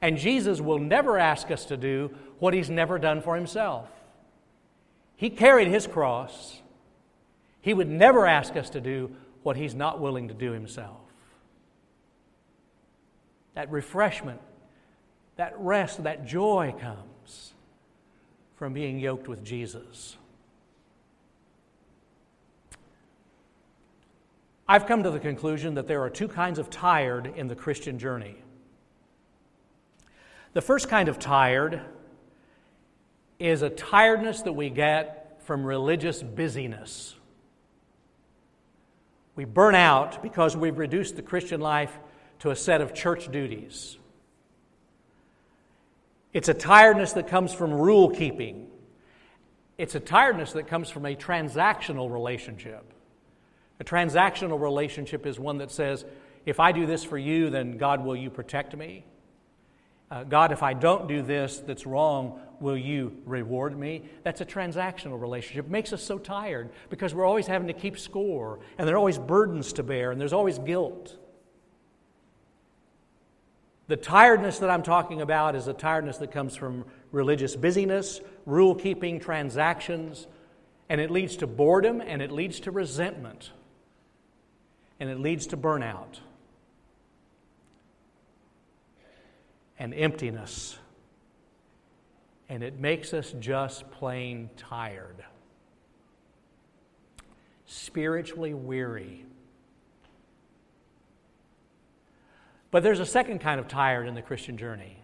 And 0.00 0.18
Jesus 0.18 0.60
will 0.60 0.78
never 0.78 1.18
ask 1.18 1.50
us 1.50 1.66
to 1.66 1.76
do 1.76 2.10
what 2.38 2.54
He's 2.54 2.70
never 2.70 2.98
done 2.98 3.22
for 3.22 3.34
Himself. 3.34 3.88
He 5.16 5.30
carried 5.30 5.68
His 5.68 5.86
cross. 5.86 6.60
He 7.60 7.72
would 7.72 7.88
never 7.88 8.26
ask 8.26 8.56
us 8.56 8.70
to 8.70 8.80
do 8.80 9.14
what 9.42 9.56
He's 9.56 9.74
not 9.74 10.00
willing 10.00 10.28
to 10.28 10.34
do 10.34 10.52
Himself. 10.52 11.00
That 13.54 13.70
refreshment, 13.70 14.40
that 15.36 15.54
rest, 15.58 16.02
that 16.02 16.26
joy 16.26 16.74
comes 16.78 17.54
from 18.56 18.72
being 18.72 18.98
yoked 18.98 19.28
with 19.28 19.44
Jesus. 19.44 20.16
I've 24.66 24.86
come 24.86 25.02
to 25.02 25.10
the 25.10 25.20
conclusion 25.20 25.74
that 25.74 25.86
there 25.86 26.02
are 26.02 26.10
two 26.10 26.28
kinds 26.28 26.58
of 26.58 26.70
tired 26.70 27.32
in 27.36 27.48
the 27.48 27.54
Christian 27.54 27.98
journey. 27.98 28.36
The 30.54 30.62
first 30.62 30.88
kind 30.88 31.08
of 31.08 31.18
tired 31.18 31.82
is 33.38 33.60
a 33.60 33.68
tiredness 33.68 34.40
that 34.42 34.52
we 34.54 34.70
get 34.70 35.42
from 35.42 35.64
religious 35.64 36.22
busyness. 36.22 37.14
We 39.36 39.44
burn 39.44 39.74
out 39.74 40.22
because 40.22 40.56
we've 40.56 40.78
reduced 40.78 41.16
the 41.16 41.22
Christian 41.22 41.60
life 41.60 41.98
to 42.38 42.50
a 42.50 42.56
set 42.56 42.80
of 42.80 42.94
church 42.94 43.30
duties. 43.30 43.98
It's 46.32 46.48
a 46.48 46.54
tiredness 46.54 47.12
that 47.14 47.26
comes 47.26 47.52
from 47.52 47.72
rule 47.72 48.08
keeping. 48.08 48.68
It's 49.76 49.94
a 49.94 50.00
tiredness 50.00 50.52
that 50.52 50.68
comes 50.68 50.88
from 50.88 51.04
a 51.04 51.14
transactional 51.14 52.10
relationship. 52.10 52.93
A 53.80 53.84
transactional 53.84 54.60
relationship 54.60 55.26
is 55.26 55.38
one 55.38 55.58
that 55.58 55.70
says, 55.70 56.04
if 56.46 56.60
I 56.60 56.72
do 56.72 56.86
this 56.86 57.02
for 57.02 57.18
you, 57.18 57.50
then 57.50 57.76
God, 57.76 58.04
will 58.04 58.16
you 58.16 58.30
protect 58.30 58.76
me? 58.76 59.04
Uh, 60.10 60.22
God, 60.22 60.52
if 60.52 60.62
I 60.62 60.74
don't 60.74 61.08
do 61.08 61.22
this 61.22 61.58
that's 61.58 61.86
wrong, 61.86 62.38
will 62.60 62.76
you 62.76 63.16
reward 63.24 63.76
me? 63.76 64.02
That's 64.22 64.40
a 64.40 64.46
transactional 64.46 65.20
relationship. 65.20 65.66
It 65.66 65.70
makes 65.70 65.92
us 65.92 66.02
so 66.02 66.18
tired 66.18 66.70
because 66.88 67.14
we're 67.14 67.24
always 67.24 67.46
having 67.46 67.66
to 67.68 67.72
keep 67.72 67.98
score, 67.98 68.60
and 68.78 68.86
there 68.86 68.94
are 68.94 68.98
always 68.98 69.18
burdens 69.18 69.72
to 69.74 69.82
bear, 69.82 70.12
and 70.12 70.20
there's 70.20 70.32
always 70.32 70.58
guilt. 70.58 71.16
The 73.88 73.96
tiredness 73.96 74.60
that 74.60 74.70
I'm 74.70 74.82
talking 74.82 75.20
about 75.20 75.56
is 75.56 75.66
a 75.66 75.74
tiredness 75.74 76.18
that 76.18 76.30
comes 76.30 76.54
from 76.54 76.84
religious 77.10 77.56
busyness, 77.56 78.20
rule 78.46 78.74
keeping, 78.74 79.20
transactions, 79.20 80.26
and 80.88 81.00
it 81.00 81.10
leads 81.10 81.36
to 81.38 81.46
boredom 81.46 82.00
and 82.00 82.22
it 82.22 82.30
leads 82.30 82.60
to 82.60 82.70
resentment 82.70 83.50
and 85.00 85.10
it 85.10 85.18
leads 85.18 85.48
to 85.48 85.56
burnout 85.56 86.20
and 89.78 89.94
emptiness. 89.94 90.78
And 92.48 92.62
it 92.62 92.78
makes 92.78 93.14
us 93.14 93.34
just 93.40 93.90
plain 93.90 94.50
tired, 94.56 95.24
spiritually 97.66 98.54
weary. 98.54 99.24
But 102.70 102.82
there's 102.82 103.00
a 103.00 103.06
second 103.06 103.40
kind 103.40 103.58
of 103.58 103.68
tired 103.68 104.06
in 104.06 104.14
the 104.14 104.22
Christian 104.22 104.56
journey. 104.58 104.98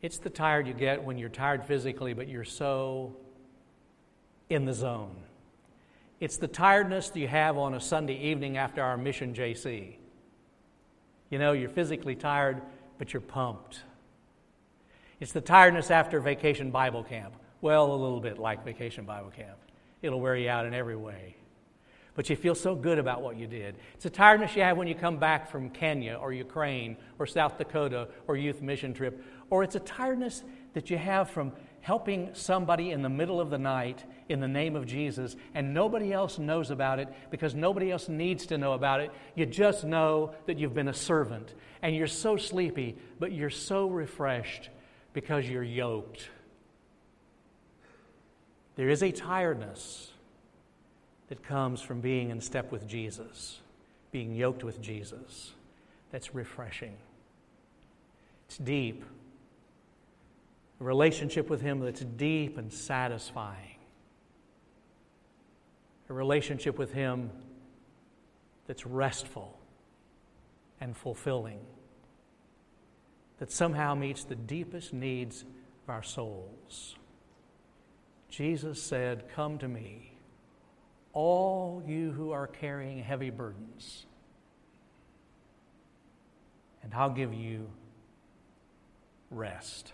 It's 0.00 0.18
the 0.18 0.30
tired 0.30 0.66
you 0.66 0.72
get 0.72 1.04
when 1.04 1.18
you're 1.18 1.28
tired 1.28 1.64
physically, 1.64 2.14
but 2.14 2.28
you're 2.28 2.44
so 2.44 3.14
in 4.48 4.64
the 4.64 4.72
zone. 4.72 5.16
It's 6.20 6.36
the 6.36 6.48
tiredness 6.48 7.10
you 7.14 7.26
have 7.28 7.56
on 7.56 7.72
a 7.72 7.80
Sunday 7.80 8.18
evening 8.28 8.58
after 8.58 8.82
our 8.82 8.98
mission 8.98 9.32
JC. 9.32 9.94
You 11.30 11.38
know, 11.38 11.52
you're 11.52 11.70
physically 11.70 12.14
tired, 12.14 12.60
but 12.98 13.14
you're 13.14 13.22
pumped. 13.22 13.80
It's 15.18 15.32
the 15.32 15.40
tiredness 15.40 15.90
after 15.90 16.20
vacation 16.20 16.70
Bible 16.70 17.02
camp. 17.02 17.34
Well, 17.62 17.90
a 17.90 17.96
little 17.96 18.20
bit 18.20 18.38
like 18.38 18.64
vacation 18.66 19.06
Bible 19.06 19.30
camp. 19.30 19.56
It'll 20.02 20.20
wear 20.20 20.36
you 20.36 20.50
out 20.50 20.66
in 20.66 20.74
every 20.74 20.96
way. 20.96 21.36
But 22.14 22.28
you 22.28 22.36
feel 22.36 22.54
so 22.54 22.74
good 22.74 22.98
about 22.98 23.22
what 23.22 23.36
you 23.36 23.46
did. 23.46 23.76
It's 23.94 24.04
a 24.04 24.10
tiredness 24.10 24.54
you 24.56 24.62
have 24.62 24.76
when 24.76 24.88
you 24.88 24.94
come 24.94 25.16
back 25.16 25.50
from 25.50 25.70
Kenya 25.70 26.14
or 26.14 26.34
Ukraine 26.34 26.98
or 27.18 27.26
South 27.26 27.56
Dakota 27.56 28.08
or 28.26 28.36
youth 28.36 28.60
mission 28.60 28.92
trip. 28.92 29.24
Or 29.48 29.62
it's 29.62 29.74
a 29.74 29.80
tiredness 29.80 30.42
that 30.74 30.90
you 30.90 30.98
have 30.98 31.30
from 31.30 31.52
helping 31.80 32.30
somebody 32.34 32.90
in 32.90 33.02
the 33.02 33.08
middle 33.08 33.40
of 33.40 33.50
the 33.50 33.58
night 33.58 34.04
in 34.28 34.40
the 34.40 34.48
name 34.48 34.76
of 34.76 34.86
Jesus, 34.86 35.36
and 35.54 35.74
nobody 35.74 36.12
else 36.12 36.38
knows 36.38 36.70
about 36.70 36.98
it 36.98 37.08
because 37.30 37.54
nobody 37.54 37.90
else 37.90 38.08
needs 38.08 38.46
to 38.46 38.58
know 38.58 38.74
about 38.74 39.00
it. 39.00 39.10
You 39.34 39.46
just 39.46 39.84
know 39.84 40.34
that 40.46 40.58
you've 40.58 40.74
been 40.74 40.88
a 40.88 40.94
servant, 40.94 41.54
and 41.82 41.96
you're 41.96 42.06
so 42.06 42.36
sleepy, 42.36 42.96
but 43.18 43.32
you're 43.32 43.50
so 43.50 43.88
refreshed 43.88 44.68
because 45.12 45.48
you're 45.48 45.62
yoked. 45.62 46.28
There 48.76 48.88
is 48.88 49.02
a 49.02 49.10
tiredness 49.10 50.12
that 51.28 51.42
comes 51.42 51.80
from 51.80 52.00
being 52.00 52.30
in 52.30 52.40
step 52.40 52.70
with 52.72 52.86
Jesus, 52.86 53.60
being 54.12 54.34
yoked 54.34 54.64
with 54.64 54.80
Jesus, 54.80 55.52
that's 56.10 56.34
refreshing. 56.34 56.96
It's 58.46 58.58
deep. 58.58 59.04
A 60.80 60.84
relationship 60.84 61.50
with 61.50 61.60
Him 61.60 61.80
that's 61.80 62.00
deep 62.00 62.58
and 62.58 62.72
satisfying 62.72 63.70
a 66.10 66.12
relationship 66.12 66.76
with 66.76 66.92
Him 66.92 67.30
that's 68.66 68.84
restful 68.84 69.56
and 70.80 70.96
fulfilling, 70.96 71.60
that 73.38 73.52
somehow 73.52 73.94
meets 73.94 74.24
the 74.24 74.34
deepest 74.34 74.92
needs 74.92 75.42
of 75.42 75.90
our 75.90 76.02
souls. 76.02 76.96
Jesus 78.28 78.82
said, 78.82 79.28
Come 79.34 79.58
to 79.58 79.68
me, 79.68 80.12
all 81.12 81.82
you 81.86 82.10
who 82.10 82.32
are 82.32 82.46
carrying 82.48 82.98
heavy 82.98 83.30
burdens, 83.30 84.06
and 86.82 86.92
I'll 86.92 87.10
give 87.10 87.32
you 87.32 87.70
rest. 89.30 89.92